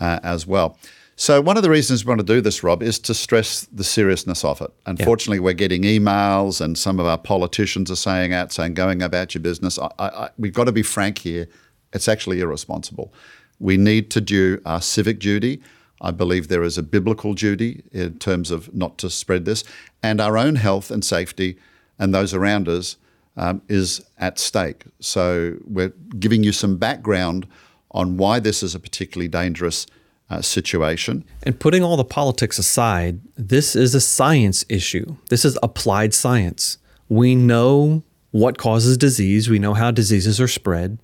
uh, 0.00 0.18
as 0.22 0.46
well. 0.46 0.76
So 1.16 1.40
one 1.40 1.56
of 1.56 1.62
the 1.62 1.70
reasons 1.70 2.04
we 2.04 2.08
want 2.08 2.20
to 2.20 2.26
do 2.26 2.40
this, 2.40 2.62
Rob, 2.62 2.82
is 2.82 2.98
to 3.00 3.14
stress 3.14 3.66
the 3.72 3.84
seriousness 3.84 4.44
of 4.44 4.60
it. 4.62 4.70
Unfortunately, 4.86 5.38
yeah. 5.38 5.44
we're 5.44 5.52
getting 5.52 5.82
emails, 5.82 6.60
and 6.60 6.76
some 6.76 6.98
of 6.98 7.06
our 7.06 7.18
politicians 7.18 7.90
are 7.90 7.96
saying 7.96 8.32
out, 8.32 8.52
saying, 8.52 8.74
"Going 8.74 9.02
about 9.02 9.34
your 9.34 9.42
business." 9.42 9.78
I, 9.78 9.90
I, 9.98 10.30
we've 10.38 10.54
got 10.54 10.64
to 10.64 10.72
be 10.72 10.82
frank 10.82 11.18
here. 11.18 11.48
It's 11.92 12.08
actually 12.08 12.40
irresponsible. 12.40 13.12
We 13.60 13.76
need 13.76 14.10
to 14.12 14.20
do 14.20 14.60
our 14.64 14.80
civic 14.80 15.18
duty. 15.18 15.62
I 16.00 16.10
believe 16.10 16.48
there 16.48 16.64
is 16.64 16.78
a 16.78 16.82
biblical 16.82 17.34
duty 17.34 17.84
in 17.92 18.18
terms 18.18 18.50
of 18.50 18.74
not 18.74 18.98
to 18.98 19.10
spread 19.10 19.44
this, 19.44 19.64
and 20.02 20.20
our 20.20 20.38
own 20.38 20.56
health 20.56 20.90
and 20.90 21.04
safety, 21.04 21.58
and 21.98 22.14
those 22.14 22.34
around 22.34 22.68
us, 22.68 22.96
um, 23.36 23.62
is 23.68 24.04
at 24.18 24.38
stake. 24.38 24.84
So 24.98 25.58
we're 25.64 25.92
giving 26.18 26.42
you 26.42 26.52
some 26.52 26.76
background 26.76 27.46
on 27.92 28.16
why 28.16 28.40
this 28.40 28.62
is 28.62 28.74
a 28.74 28.80
particularly 28.80 29.28
dangerous 29.28 29.86
uh, 30.32 30.40
situation. 30.40 31.24
And 31.42 31.58
putting 31.58 31.84
all 31.84 31.96
the 31.96 32.04
politics 32.04 32.58
aside, 32.58 33.20
this 33.36 33.76
is 33.76 33.94
a 33.94 34.00
science 34.00 34.64
issue. 34.68 35.16
This 35.28 35.44
is 35.44 35.58
applied 35.62 36.14
science. 36.14 36.78
We 37.08 37.34
know 37.34 38.02
what 38.30 38.56
causes 38.56 38.96
disease, 38.96 39.50
we 39.50 39.58
know 39.58 39.74
how 39.74 39.90
diseases 39.90 40.40
are 40.40 40.48
spread. 40.48 40.98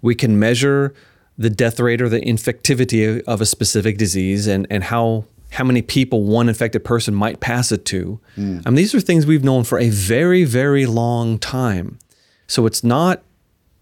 We 0.00 0.14
can 0.14 0.38
measure 0.38 0.94
the 1.36 1.50
death 1.50 1.80
rate 1.80 2.00
or 2.00 2.08
the 2.08 2.20
infectivity 2.20 3.20
of 3.22 3.40
a 3.40 3.46
specific 3.46 3.98
disease 3.98 4.46
and, 4.46 4.66
and 4.70 4.84
how 4.84 5.24
how 5.50 5.64
many 5.64 5.80
people 5.80 6.24
one 6.24 6.48
infected 6.48 6.84
person 6.84 7.14
might 7.14 7.40
pass 7.40 7.72
it 7.72 7.84
to. 7.86 8.20
Mm. 8.36 8.62
I 8.64 8.70
mean, 8.70 8.76
these 8.76 8.94
are 8.94 9.00
things 9.00 9.26
we've 9.26 9.42
known 9.42 9.64
for 9.64 9.78
a 9.78 9.88
very, 9.88 10.44
very 10.44 10.84
long 10.84 11.38
time. 11.38 11.98
So 12.46 12.66
it's 12.66 12.84
not 12.84 13.22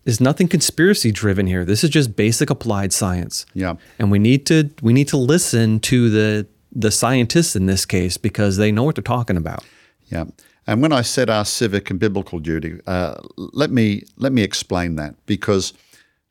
is 0.06 0.20
nothing 0.20 0.48
conspiracy 0.48 1.10
driven 1.10 1.46
here. 1.46 1.64
This 1.64 1.84
is 1.84 1.90
just 1.90 2.16
basic 2.16 2.48
applied 2.48 2.92
science. 2.92 3.44
Yeah. 3.52 3.74
And 3.98 4.10
we 4.10 4.18
need 4.18 4.46
to 4.46 4.70
we 4.80 4.92
need 4.92 5.08
to 5.08 5.18
listen 5.18 5.80
to 5.80 6.08
the 6.08 6.46
the 6.72 6.90
scientists 6.90 7.56
in 7.56 7.66
this 7.66 7.84
case 7.84 8.16
because 8.16 8.56
they 8.56 8.72
know 8.72 8.84
what 8.84 8.94
they're 8.94 9.02
talking 9.02 9.36
about. 9.36 9.64
Yeah. 10.06 10.24
And 10.66 10.82
when 10.82 10.92
I 10.92 11.02
said 11.02 11.28
our 11.28 11.44
civic 11.44 11.90
and 11.90 12.00
biblical 12.00 12.38
duty, 12.38 12.80
uh, 12.86 13.16
let 13.36 13.70
me 13.70 14.04
let 14.16 14.32
me 14.32 14.42
explain 14.42 14.96
that 14.96 15.14
because 15.26 15.72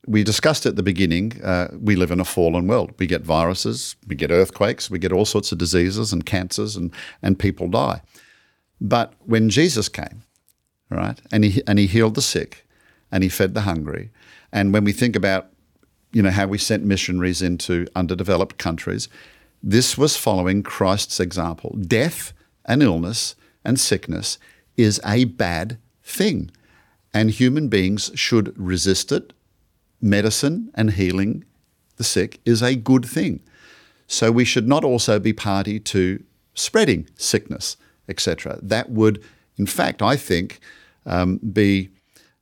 we 0.08 0.24
discussed 0.24 0.66
at 0.66 0.76
the 0.76 0.84
beginning. 0.84 1.42
Uh, 1.44 1.68
we 1.80 1.96
live 1.96 2.12
in 2.12 2.20
a 2.20 2.26
fallen 2.26 2.68
world. 2.68 2.94
We 2.98 3.08
get 3.08 3.22
viruses, 3.24 3.96
we 4.08 4.16
get 4.16 4.32
earthquakes, 4.32 4.90
we 4.90 5.00
get 5.00 5.12
all 5.12 5.26
sorts 5.26 5.52
of 5.52 5.58
diseases 5.58 6.14
and 6.14 6.26
cancers, 6.26 6.76
and 6.76 6.92
and 7.22 7.38
people 7.38 7.68
die. 7.68 8.02
But 8.80 9.14
when 9.26 9.50
Jesus 9.50 9.90
came, 9.90 10.24
right, 10.90 11.20
and 11.32 11.44
he 11.44 11.62
and 11.68 11.80
he 11.80 11.88
healed 11.88 12.16
the 12.16 12.22
sick, 12.22 12.65
and 13.16 13.24
he 13.24 13.30
fed 13.30 13.54
the 13.54 13.62
hungry. 13.62 14.12
And 14.52 14.74
when 14.74 14.84
we 14.84 14.92
think 14.92 15.16
about, 15.16 15.48
you 16.12 16.22
know, 16.22 16.32
how 16.32 16.48
we 16.48 16.58
sent 16.58 16.84
missionaries 16.84 17.42
into 17.42 17.88
underdeveloped 17.96 18.58
countries, 18.58 19.08
this 19.64 19.98
was 19.98 20.18
following 20.18 20.64
Christ's 20.64 21.22
example. 21.22 21.78
Death 21.80 22.34
and 22.66 22.84
illness 22.84 23.38
and 23.64 23.80
sickness 23.80 24.38
is 24.76 25.00
a 25.06 25.24
bad 25.24 25.78
thing, 26.04 26.52
and 27.14 27.32
human 27.32 27.70
beings 27.70 28.12
should 28.16 28.54
resist 28.60 29.14
it. 29.14 29.32
Medicine 30.02 30.70
and 30.76 30.92
healing 30.92 31.46
the 31.96 32.04
sick 32.04 32.42
is 32.44 32.62
a 32.62 32.76
good 32.76 33.06
thing. 33.06 33.40
So 34.08 34.30
we 34.30 34.44
should 34.44 34.68
not 34.68 34.84
also 34.84 35.20
be 35.20 35.32
party 35.32 35.80
to 35.80 36.22
spreading 36.54 37.08
sickness, 37.16 37.78
etc. 38.10 38.60
That 38.62 38.90
would, 38.90 39.24
in 39.56 39.68
fact, 39.68 40.02
I 40.02 40.18
think, 40.18 40.60
um, 41.06 41.38
be 41.38 41.92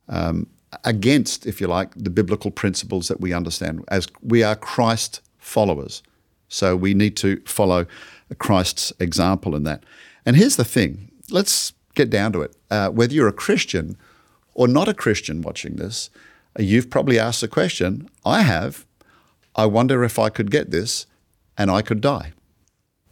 um, 0.08 0.48
against, 0.84 1.46
if 1.46 1.60
you 1.60 1.66
like, 1.66 1.92
the 1.94 2.10
biblical 2.10 2.50
principles 2.50 3.08
that 3.08 3.20
we 3.20 3.32
understand. 3.32 3.84
As 3.88 4.08
we 4.22 4.42
are 4.42 4.56
Christ 4.56 5.20
followers, 5.38 6.02
so 6.48 6.76
we 6.76 6.94
need 6.94 7.16
to 7.18 7.40
follow 7.46 7.86
Christ's 8.38 8.92
example 8.98 9.56
in 9.56 9.64
that. 9.64 9.84
And 10.24 10.36
here's 10.36 10.56
the 10.56 10.64
thing: 10.64 11.10
let's 11.30 11.72
get 11.94 12.10
down 12.10 12.32
to 12.32 12.42
it. 12.42 12.56
Uh, 12.70 12.88
whether 12.90 13.14
you're 13.14 13.28
a 13.28 13.32
Christian 13.32 13.96
or 14.54 14.68
not 14.68 14.88
a 14.88 14.94
Christian 14.94 15.42
watching 15.42 15.76
this, 15.76 16.10
you've 16.58 16.90
probably 16.90 17.18
asked 17.18 17.40
the 17.40 17.48
question. 17.48 18.08
I 18.24 18.42
have. 18.42 18.86
I 19.56 19.66
wonder 19.66 20.02
if 20.02 20.18
I 20.18 20.30
could 20.30 20.50
get 20.50 20.70
this 20.70 21.06
and 21.56 21.70
I 21.70 21.82
could 21.82 22.00
die. 22.00 22.32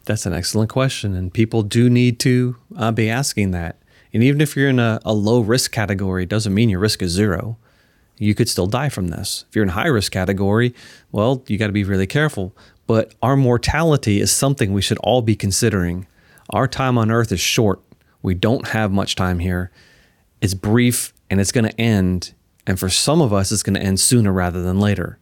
That's 0.05 0.25
an 0.25 0.33
excellent 0.33 0.69
question. 0.69 1.15
And 1.15 1.33
people 1.33 1.63
do 1.63 1.89
need 1.89 2.19
to 2.19 2.57
uh, 2.75 2.91
be 2.91 3.09
asking 3.09 3.51
that. 3.51 3.77
And 4.13 4.23
even 4.23 4.41
if 4.41 4.55
you're 4.55 4.69
in 4.69 4.79
a, 4.79 4.99
a 5.03 5.13
low 5.13 5.41
risk 5.41 5.71
category, 5.71 6.23
it 6.23 6.29
doesn't 6.29 6.53
mean 6.53 6.69
your 6.69 6.79
risk 6.79 7.01
is 7.01 7.11
zero. 7.11 7.57
You 8.17 8.35
could 8.35 8.47
still 8.47 8.67
die 8.67 8.89
from 8.89 9.07
this. 9.07 9.45
If 9.49 9.55
you're 9.55 9.63
in 9.63 9.69
a 9.69 9.73
high 9.73 9.87
risk 9.87 10.11
category, 10.11 10.73
well, 11.11 11.43
you 11.47 11.57
got 11.57 11.67
to 11.67 11.73
be 11.73 11.83
really 11.83 12.05
careful. 12.05 12.55
But 12.85 13.15
our 13.21 13.35
mortality 13.35 14.21
is 14.21 14.31
something 14.31 14.71
we 14.71 14.81
should 14.81 14.99
all 14.99 15.21
be 15.21 15.35
considering. 15.35 16.05
Our 16.51 16.67
time 16.67 16.97
on 16.97 17.09
earth 17.09 17.31
is 17.31 17.39
short. 17.39 17.81
We 18.21 18.35
don't 18.35 18.67
have 18.69 18.91
much 18.91 19.15
time 19.15 19.39
here. 19.39 19.71
It's 20.41 20.53
brief 20.53 21.13
and 21.29 21.41
it's 21.41 21.51
going 21.51 21.65
to 21.65 21.81
end. 21.81 22.33
And 22.67 22.79
for 22.79 22.89
some 22.89 23.21
of 23.21 23.33
us, 23.33 23.51
it's 23.51 23.63
going 23.63 23.75
to 23.75 23.81
end 23.81 23.99
sooner 23.99 24.31
rather 24.31 24.61
than 24.61 24.79
later. 24.79 25.17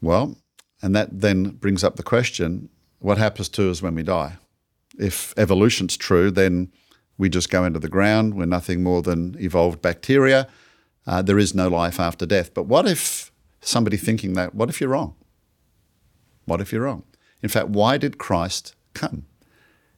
Well, 0.00 0.36
and 0.82 0.94
that 0.94 1.20
then 1.20 1.50
brings 1.50 1.82
up 1.82 1.96
the 1.96 2.02
question 2.02 2.68
what 3.00 3.18
happens 3.18 3.50
to 3.50 3.70
us 3.70 3.82
when 3.82 3.94
we 3.94 4.02
die? 4.02 4.38
If 4.98 5.34
evolution's 5.36 5.96
true, 5.96 6.30
then 6.30 6.72
we 7.18 7.28
just 7.28 7.50
go 7.50 7.64
into 7.64 7.78
the 7.78 7.88
ground. 7.88 8.34
We're 8.34 8.46
nothing 8.46 8.82
more 8.82 9.02
than 9.02 9.36
evolved 9.38 9.80
bacteria. 9.80 10.48
Uh, 11.06 11.22
there 11.22 11.38
is 11.38 11.54
no 11.54 11.68
life 11.68 12.00
after 12.00 12.26
death. 12.26 12.52
But 12.54 12.64
what 12.64 12.86
if 12.86 13.30
somebody 13.60 13.96
thinking 13.96 14.34
that, 14.34 14.54
what 14.54 14.68
if 14.68 14.80
you're 14.80 14.90
wrong? 14.90 15.14
What 16.44 16.60
if 16.60 16.72
you're 16.72 16.82
wrong? 16.82 17.04
In 17.42 17.48
fact, 17.48 17.68
why 17.68 17.98
did 17.98 18.18
Christ 18.18 18.74
come? 18.94 19.26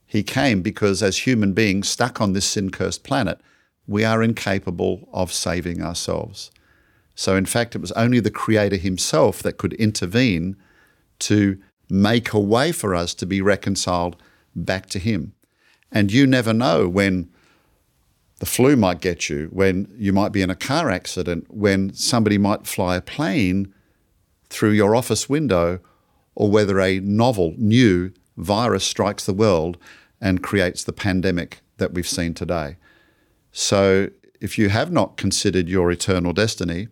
He 0.05 0.23
came 0.23 0.63
because 0.63 1.03
as 1.03 1.19
human 1.19 1.53
beings 1.53 1.89
stuck 1.89 2.21
on 2.21 2.33
this 2.33 2.47
sin 2.47 2.71
cursed 2.71 3.03
planet, 3.03 3.41
we 3.87 4.05
are 4.05 4.23
incapable 4.23 5.09
of 5.13 5.33
saving 5.33 5.83
ourselves. 5.83 6.51
So, 7.15 7.35
in 7.35 7.47
fact, 7.47 7.75
it 7.75 7.81
was 7.81 7.93
only 7.93 8.21
the 8.21 8.31
Creator 8.31 8.77
Himself 8.77 9.43
that 9.43 9.57
could 9.59 9.73
intervene 9.75 10.57
to 11.21 11.59
make 11.89 12.33
a 12.33 12.41
way 12.41 12.73
for 12.73 12.95
us 12.95 13.15
to 13.15 13.27
be 13.27 13.41
reconciled 13.41 14.17
back 14.55 14.87
to 14.91 14.99
Him. 14.99 15.35
And 15.93 16.13
you 16.13 16.27
never 16.27 16.53
know 16.53 16.89
when 16.89 17.31
the 18.39 18.47
flu 18.47 18.77
might 18.77 19.01
get 19.01 19.29
you, 19.29 19.49
when 19.53 19.93
you 19.97 20.13
might 20.13 20.33
be 20.33 20.43
in 20.43 20.51
a 20.51 20.57
car 20.57 20.91
accident, 20.91 21.47
when 21.49 21.93
somebody 21.95 22.39
might 22.39 22.67
fly 22.67 22.97
a 22.97 23.01
plane 23.01 23.73
through 24.49 24.73
your 24.73 24.95
office 24.95 25.29
window, 25.29 25.81
or 26.35 26.51
whether 26.51 26.81
a 26.81 27.01
novel, 27.01 27.55
new 27.57 28.13
virus 28.37 28.85
strikes 28.85 29.25
the 29.25 29.33
world 29.33 29.79
and 30.21 30.43
creates 30.43 30.85
the 30.85 30.93
pandemic 30.93 31.61
that 31.79 31.93
we've 31.93 32.09
seen 32.09 32.35
today. 32.35 32.77
So, 33.53 34.11
if 34.39 34.59
you 34.59 34.69
have 34.69 34.93
not 34.93 35.17
considered 35.17 35.67
your 35.67 35.91
eternal 35.91 36.35
destiny, 36.35 36.89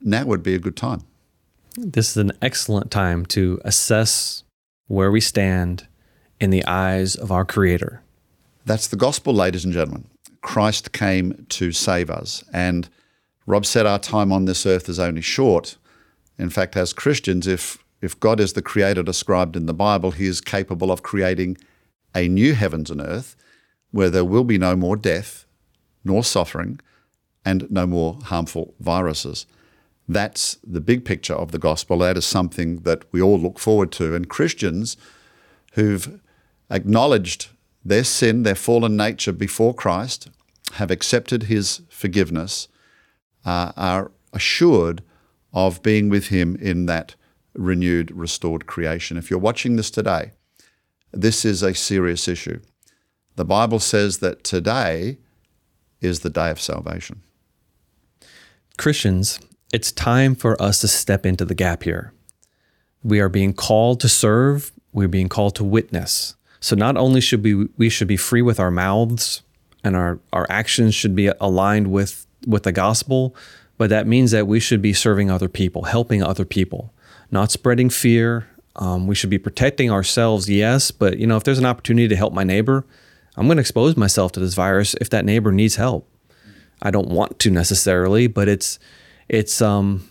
now 0.00 0.24
would 0.24 0.42
be 0.42 0.54
a 0.54 0.58
good 0.58 0.76
time. 0.76 1.02
This 1.76 2.10
is 2.10 2.16
an 2.16 2.32
excellent 2.42 2.90
time 2.90 3.24
to 3.26 3.60
assess 3.64 4.42
where 4.88 5.12
we 5.12 5.20
stand 5.20 5.86
in 6.40 6.50
the 6.50 6.64
eyes 6.66 7.14
of 7.14 7.30
our 7.30 7.44
Creator. 7.44 8.02
That's 8.66 8.88
the 8.88 8.96
gospel, 8.96 9.32
ladies 9.32 9.64
and 9.64 9.72
gentlemen. 9.72 10.08
Christ 10.42 10.90
came 10.90 11.46
to 11.50 11.70
save 11.70 12.10
us. 12.10 12.42
And 12.52 12.88
Rob 13.46 13.64
said 13.64 13.86
our 13.86 14.00
time 14.00 14.32
on 14.32 14.44
this 14.44 14.66
earth 14.66 14.88
is 14.88 14.98
only 14.98 15.20
short. 15.20 15.76
In 16.36 16.50
fact, 16.50 16.76
as 16.76 16.92
Christians, 16.92 17.46
if, 17.46 17.78
if 18.02 18.18
God 18.18 18.40
is 18.40 18.54
the 18.54 18.62
creator 18.62 19.04
described 19.04 19.54
in 19.54 19.66
the 19.66 19.72
Bible, 19.72 20.10
he 20.10 20.26
is 20.26 20.40
capable 20.40 20.90
of 20.90 21.04
creating 21.04 21.58
a 22.12 22.26
new 22.26 22.54
heavens 22.54 22.90
and 22.90 23.00
earth 23.00 23.36
where 23.92 24.10
there 24.10 24.24
will 24.24 24.42
be 24.42 24.58
no 24.58 24.74
more 24.74 24.96
death, 24.96 25.46
nor 26.04 26.24
suffering, 26.24 26.80
and 27.44 27.70
no 27.70 27.86
more 27.86 28.18
harmful 28.24 28.74
viruses. 28.80 29.46
That's 30.08 30.58
the 30.66 30.80
big 30.80 31.04
picture 31.04 31.34
of 31.34 31.52
the 31.52 31.60
gospel. 31.60 31.98
That 31.98 32.16
is 32.16 32.26
something 32.26 32.78
that 32.78 33.04
we 33.12 33.22
all 33.22 33.38
look 33.38 33.60
forward 33.60 33.92
to. 33.92 34.16
And 34.16 34.28
Christians 34.28 34.96
who've 35.74 36.20
acknowledged 36.68 37.50
their 37.88 38.04
sin, 38.04 38.42
their 38.42 38.54
fallen 38.54 38.96
nature 38.96 39.32
before 39.32 39.74
Christ, 39.74 40.28
have 40.74 40.90
accepted 40.90 41.44
his 41.44 41.82
forgiveness, 41.88 42.68
uh, 43.44 43.72
are 43.76 44.10
assured 44.32 45.02
of 45.52 45.82
being 45.82 46.08
with 46.08 46.28
him 46.28 46.56
in 46.56 46.86
that 46.86 47.14
renewed, 47.54 48.10
restored 48.10 48.66
creation. 48.66 49.16
If 49.16 49.30
you're 49.30 49.38
watching 49.38 49.76
this 49.76 49.90
today, 49.90 50.32
this 51.12 51.44
is 51.44 51.62
a 51.62 51.74
serious 51.74 52.28
issue. 52.28 52.60
The 53.36 53.44
Bible 53.44 53.78
says 53.78 54.18
that 54.18 54.44
today 54.44 55.18
is 56.00 56.20
the 56.20 56.30
day 56.30 56.50
of 56.50 56.60
salvation. 56.60 57.22
Christians, 58.76 59.40
it's 59.72 59.92
time 59.92 60.34
for 60.34 60.60
us 60.60 60.80
to 60.80 60.88
step 60.88 61.24
into 61.24 61.44
the 61.44 61.54
gap 61.54 61.84
here. 61.84 62.12
We 63.02 63.20
are 63.20 63.28
being 63.28 63.54
called 63.54 64.00
to 64.00 64.08
serve, 64.08 64.72
we're 64.92 65.08
being 65.08 65.28
called 65.28 65.54
to 65.56 65.64
witness. 65.64 66.35
So 66.60 66.76
not 66.76 66.96
only 66.96 67.20
should 67.20 67.42
we 67.42 67.68
we 67.76 67.88
should 67.88 68.08
be 68.08 68.16
free 68.16 68.42
with 68.42 68.58
our 68.60 68.70
mouths 68.70 69.42
and 69.84 69.94
our, 69.94 70.18
our 70.32 70.46
actions 70.48 70.94
should 70.94 71.14
be 71.14 71.28
aligned 71.40 71.90
with 71.92 72.26
with 72.46 72.64
the 72.64 72.72
gospel, 72.72 73.34
but 73.78 73.90
that 73.90 74.06
means 74.06 74.30
that 74.30 74.46
we 74.46 74.60
should 74.60 74.82
be 74.82 74.92
serving 74.92 75.30
other 75.30 75.48
people, 75.48 75.84
helping 75.84 76.22
other 76.22 76.44
people, 76.44 76.92
not 77.30 77.50
spreading 77.50 77.90
fear. 77.90 78.48
Um, 78.76 79.06
we 79.06 79.14
should 79.14 79.30
be 79.30 79.38
protecting 79.38 79.90
ourselves, 79.90 80.50
yes, 80.50 80.90
but 80.90 81.18
you 81.18 81.26
know 81.26 81.36
if 81.36 81.44
there's 81.44 81.58
an 81.58 81.66
opportunity 81.66 82.08
to 82.08 82.16
help 82.16 82.32
my 82.32 82.44
neighbor, 82.44 82.84
I'm 83.36 83.46
going 83.46 83.56
to 83.56 83.60
expose 83.60 83.96
myself 83.96 84.32
to 84.32 84.40
this 84.40 84.54
virus 84.54 84.94
if 85.00 85.10
that 85.10 85.24
neighbor 85.24 85.52
needs 85.52 85.76
help. 85.76 86.08
I 86.82 86.90
don't 86.90 87.08
want 87.08 87.38
to 87.40 87.50
necessarily, 87.50 88.26
but 88.26 88.48
it's 88.48 88.78
it's 89.28 89.62
um 89.62 90.08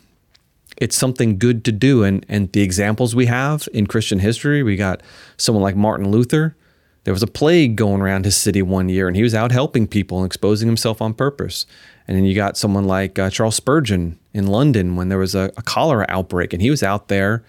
it's 0.78 0.96
something 0.96 1.38
good 1.38 1.64
to 1.66 1.72
do. 1.72 2.04
And 2.04 2.26
and 2.30 2.52
the 2.52 2.62
examples 2.62 3.16
we 3.16 3.26
have 3.28 3.68
in 3.74 3.88
Christian 3.88 4.20
history, 4.20 4.64
we 4.64 4.76
got 4.76 5.02
someone 5.38 5.64
like 5.64 5.76
Martin 5.76 6.12
Luther. 6.12 6.56
There 7.04 7.14
was 7.14 7.24
a 7.24 7.28
plague 7.28 7.76
going 7.76 8.02
around 8.02 8.26
his 8.26 8.36
city 8.36 8.64
one 8.64 8.90
year, 8.90 9.08
and 9.08 9.16
he 9.16 9.22
was 9.22 9.36
out 9.36 9.52
helping 9.52 9.88
people 9.88 10.18
and 10.18 10.26
exposing 10.26 10.68
himself 10.68 11.02
on 11.02 11.14
purpose. 11.14 11.68
And 12.08 12.18
then 12.18 12.26
you 12.26 12.34
got 12.36 12.58
someone 12.58 12.86
like 12.86 13.20
uh, 13.20 13.30
Charles 13.30 13.56
Spurgeon 13.56 14.20
in 14.34 14.48
London 14.48 14.96
when 14.96 15.10
there 15.10 15.20
was 15.20 15.36
a, 15.36 15.52
a 15.56 15.62
cholera 15.62 16.06
outbreak, 16.10 16.52
and 16.52 16.62
he 16.62 16.70
was 16.70 16.82
out 16.82 17.08
there, 17.08 17.44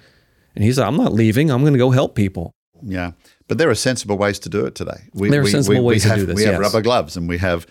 and 0.55 0.62
he 0.62 0.73
said, 0.73 0.85
"I'm 0.85 0.97
not 0.97 1.12
leaving. 1.12 1.51
I'm 1.51 1.62
going 1.62 1.73
to 1.73 1.79
go 1.79 1.91
help 1.91 2.15
people." 2.15 2.53
Yeah, 2.83 3.12
but 3.49 3.59
there 3.59 3.71
are 3.71 3.75
sensible 3.75 4.19
ways 4.19 4.39
to 4.41 4.49
do 4.51 4.67
it 4.67 4.75
today. 4.75 5.09
We, 5.15 5.31
there 5.31 5.41
are 5.41 5.45
we, 5.45 5.51
sensible 5.51 5.81
we, 5.81 5.95
ways 5.95 6.05
we 6.05 6.11
have, 6.11 6.19
to 6.19 6.23
do 6.23 6.27
this. 6.27 6.37
We 6.37 6.45
have 6.45 6.55
yes. 6.55 6.61
rubber 6.61 6.83
gloves, 6.83 7.17
and 7.17 7.29
we 7.29 7.39
have 7.39 7.67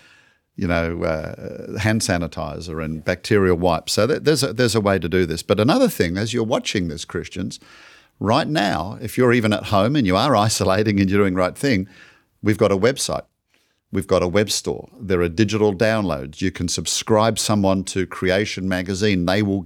you 0.56 0.68
know, 0.68 1.04
uh, 1.04 1.78
hand 1.80 2.02
sanitizer 2.02 2.84
and 2.84 3.04
bacterial 3.04 3.58
wipes. 3.58 3.94
So 3.94 4.08
there's 4.08 4.44
a, 4.44 4.54
there's 4.54 4.76
a 4.76 4.82
way 4.82 5.00
to 5.00 5.10
do 5.10 5.26
this. 5.26 5.44
But 5.44 5.60
another 5.60 5.90
thing, 5.90 6.18
as 6.18 6.34
you're 6.34 6.44
watching 6.44 6.88
this, 6.88 7.04
Christians, 7.04 7.60
right 8.20 8.48
now, 8.48 8.98
if 9.02 9.18
you're 9.18 9.34
even 9.34 9.52
at 9.52 9.66
home 9.66 9.96
and 9.96 10.08
you 10.08 10.16
are 10.16 10.36
isolating 10.48 11.00
and 11.00 11.10
you're 11.10 11.20
doing 11.20 11.34
the 11.34 11.40
right 11.40 11.58
thing, 11.58 11.88
we've 12.42 12.58
got 12.58 12.72
a 12.72 12.78
website. 12.78 13.26
We've 13.92 14.08
got 14.08 14.24
a 14.24 14.28
web 14.28 14.50
store. 14.50 14.90
There 15.00 15.22
are 15.22 15.30
digital 15.30 15.74
downloads. 15.74 16.42
You 16.42 16.52
can 16.52 16.68
subscribe 16.68 17.38
someone 17.38 17.84
to 17.86 18.06
Creation 18.06 18.68
Magazine. 18.68 19.26
They 19.26 19.42
will, 19.42 19.66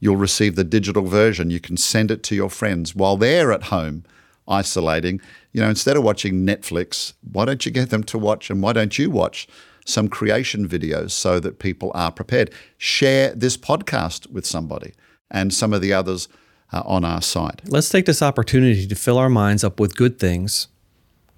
you'll 0.00 0.16
receive 0.16 0.56
the 0.56 0.64
digital 0.64 1.04
version. 1.04 1.50
You 1.50 1.60
can 1.60 1.76
send 1.76 2.10
it 2.10 2.22
to 2.24 2.34
your 2.34 2.48
friends 2.48 2.94
while 2.94 3.16
they're 3.16 3.52
at 3.52 3.64
home 3.64 4.04
isolating. 4.48 5.20
You 5.52 5.62
know, 5.62 5.68
instead 5.68 5.96
of 5.96 6.04
watching 6.04 6.46
Netflix, 6.46 7.14
why 7.32 7.44
don't 7.44 7.66
you 7.66 7.72
get 7.72 7.90
them 7.90 8.04
to 8.04 8.18
watch 8.18 8.50
and 8.50 8.62
why 8.62 8.72
don't 8.72 8.98
you 8.98 9.10
watch 9.10 9.48
some 9.86 10.08
creation 10.08 10.68
videos 10.68 11.12
so 11.12 11.40
that 11.40 11.58
people 11.58 11.90
are 11.94 12.12
prepared. 12.12 12.52
Share 12.76 13.34
this 13.34 13.56
podcast 13.56 14.30
with 14.30 14.44
somebody 14.44 14.92
and 15.30 15.54
some 15.54 15.72
of 15.72 15.80
the 15.80 15.92
others 15.92 16.28
uh, 16.72 16.82
on 16.84 17.04
our 17.04 17.22
site. 17.22 17.62
Let's 17.68 17.88
take 17.88 18.06
this 18.06 18.20
opportunity 18.20 18.86
to 18.86 18.94
fill 18.94 19.18
our 19.18 19.30
minds 19.30 19.64
up 19.64 19.80
with 19.80 19.96
good 19.96 20.18
things, 20.18 20.68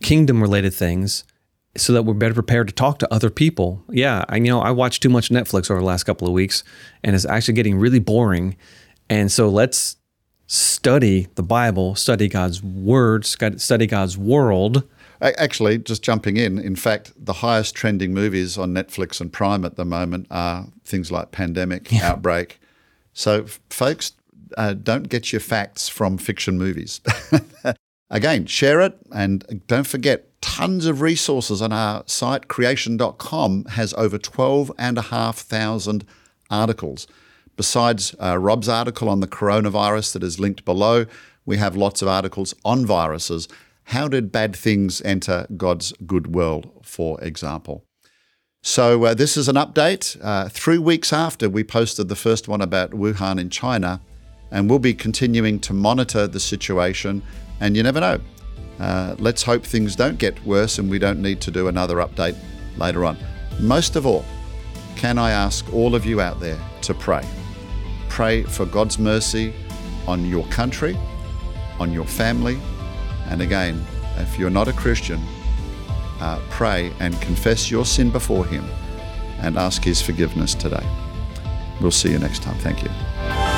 kingdom 0.02 0.40
related 0.40 0.74
things, 0.74 1.24
so 1.76 1.92
that 1.92 2.02
we're 2.02 2.14
better 2.14 2.34
prepared 2.34 2.68
to 2.68 2.74
talk 2.74 2.98
to 2.98 3.14
other 3.14 3.30
people. 3.30 3.84
Yeah, 3.90 4.24
I 4.28 4.36
you 4.36 4.44
know 4.44 4.60
I 4.60 4.70
watched 4.70 5.02
too 5.02 5.10
much 5.10 5.28
Netflix 5.28 5.70
over 5.70 5.80
the 5.80 5.86
last 5.86 6.04
couple 6.04 6.26
of 6.26 6.34
weeks, 6.34 6.64
and 7.04 7.14
it's 7.14 7.26
actually 7.26 7.54
getting 7.54 7.78
really 7.78 8.00
boring. 8.00 8.56
And 9.10 9.30
so 9.30 9.48
let's 9.48 9.96
study 10.46 11.28
the 11.34 11.42
Bible, 11.42 11.94
study 11.94 12.28
God's 12.28 12.62
word, 12.62 13.24
study 13.26 13.86
God's 13.86 14.16
world. 14.16 14.88
Actually, 15.20 15.78
just 15.78 16.02
jumping 16.02 16.36
in, 16.36 16.58
in 16.58 16.76
fact, 16.76 17.12
the 17.16 17.32
highest 17.32 17.74
trending 17.74 18.14
movies 18.14 18.56
on 18.56 18.72
Netflix 18.72 19.20
and 19.20 19.32
Prime 19.32 19.64
at 19.64 19.76
the 19.76 19.84
moment 19.84 20.26
are 20.30 20.66
things 20.84 21.10
like 21.10 21.32
Pandemic, 21.32 21.90
yeah. 21.90 22.10
Outbreak. 22.10 22.60
So, 23.12 23.46
folks, 23.68 24.12
uh, 24.56 24.74
don't 24.74 25.08
get 25.08 25.32
your 25.32 25.40
facts 25.40 25.88
from 25.88 26.18
fiction 26.18 26.56
movies. 26.56 27.00
Again, 28.10 28.46
share 28.46 28.80
it 28.80 28.96
and 29.12 29.62
don't 29.66 29.86
forget 29.86 30.40
tons 30.40 30.86
of 30.86 31.00
resources 31.00 31.60
on 31.60 31.72
our 31.72 32.04
site. 32.06 32.48
Creation.com 32.48 33.64
has 33.66 33.92
over 33.94 34.18
12,500 34.18 36.06
articles. 36.50 37.06
Besides 37.56 38.14
uh, 38.22 38.38
Rob's 38.38 38.68
article 38.68 39.08
on 39.08 39.20
the 39.20 39.26
coronavirus 39.26 40.12
that 40.12 40.22
is 40.22 40.38
linked 40.38 40.64
below, 40.64 41.06
we 41.44 41.56
have 41.56 41.76
lots 41.76 42.02
of 42.02 42.08
articles 42.08 42.54
on 42.64 42.86
viruses. 42.86 43.48
How 43.88 44.06
did 44.06 44.30
bad 44.30 44.54
things 44.54 45.00
enter 45.00 45.46
God's 45.56 45.94
good 46.06 46.34
world, 46.34 46.70
for 46.82 47.18
example? 47.24 47.86
So, 48.62 49.04
uh, 49.04 49.14
this 49.14 49.38
is 49.38 49.48
an 49.48 49.56
update. 49.56 50.14
Uh, 50.22 50.50
three 50.50 50.76
weeks 50.76 51.10
after 51.10 51.48
we 51.48 51.64
posted 51.64 52.08
the 52.08 52.14
first 52.14 52.48
one 52.48 52.60
about 52.60 52.90
Wuhan 52.90 53.40
in 53.40 53.48
China, 53.48 54.02
and 54.50 54.68
we'll 54.68 54.78
be 54.78 54.92
continuing 54.92 55.58
to 55.60 55.72
monitor 55.72 56.26
the 56.26 56.38
situation 56.38 57.22
and 57.60 57.74
you 57.78 57.82
never 57.82 57.98
know. 57.98 58.20
Uh, 58.78 59.16
let's 59.18 59.42
hope 59.42 59.64
things 59.64 59.96
don't 59.96 60.18
get 60.18 60.38
worse 60.44 60.78
and 60.78 60.90
we 60.90 60.98
don't 60.98 61.22
need 61.22 61.40
to 61.40 61.50
do 61.50 61.68
another 61.68 61.96
update 61.96 62.36
later 62.76 63.06
on. 63.06 63.16
Most 63.58 63.96
of 63.96 64.04
all, 64.04 64.24
can 64.96 65.16
I 65.16 65.30
ask 65.30 65.72
all 65.72 65.94
of 65.94 66.04
you 66.04 66.20
out 66.20 66.40
there 66.40 66.60
to 66.82 66.92
pray? 66.92 67.26
Pray 68.10 68.42
for 68.42 68.66
God's 68.66 68.98
mercy 68.98 69.54
on 70.06 70.26
your 70.26 70.46
country, 70.48 70.94
on 71.80 71.90
your 71.90 72.04
family, 72.04 72.60
and 73.28 73.42
again, 73.42 73.84
if 74.16 74.38
you're 74.38 74.50
not 74.50 74.68
a 74.68 74.72
Christian, 74.72 75.20
uh, 76.20 76.40
pray 76.50 76.92
and 77.00 77.20
confess 77.20 77.70
your 77.70 77.84
sin 77.84 78.10
before 78.10 78.44
Him 78.44 78.64
and 79.40 79.56
ask 79.56 79.84
His 79.84 80.02
forgiveness 80.02 80.54
today. 80.54 80.86
We'll 81.80 81.90
see 81.90 82.10
you 82.10 82.18
next 82.18 82.42
time. 82.42 82.58
Thank 82.58 82.82
you. 82.82 83.57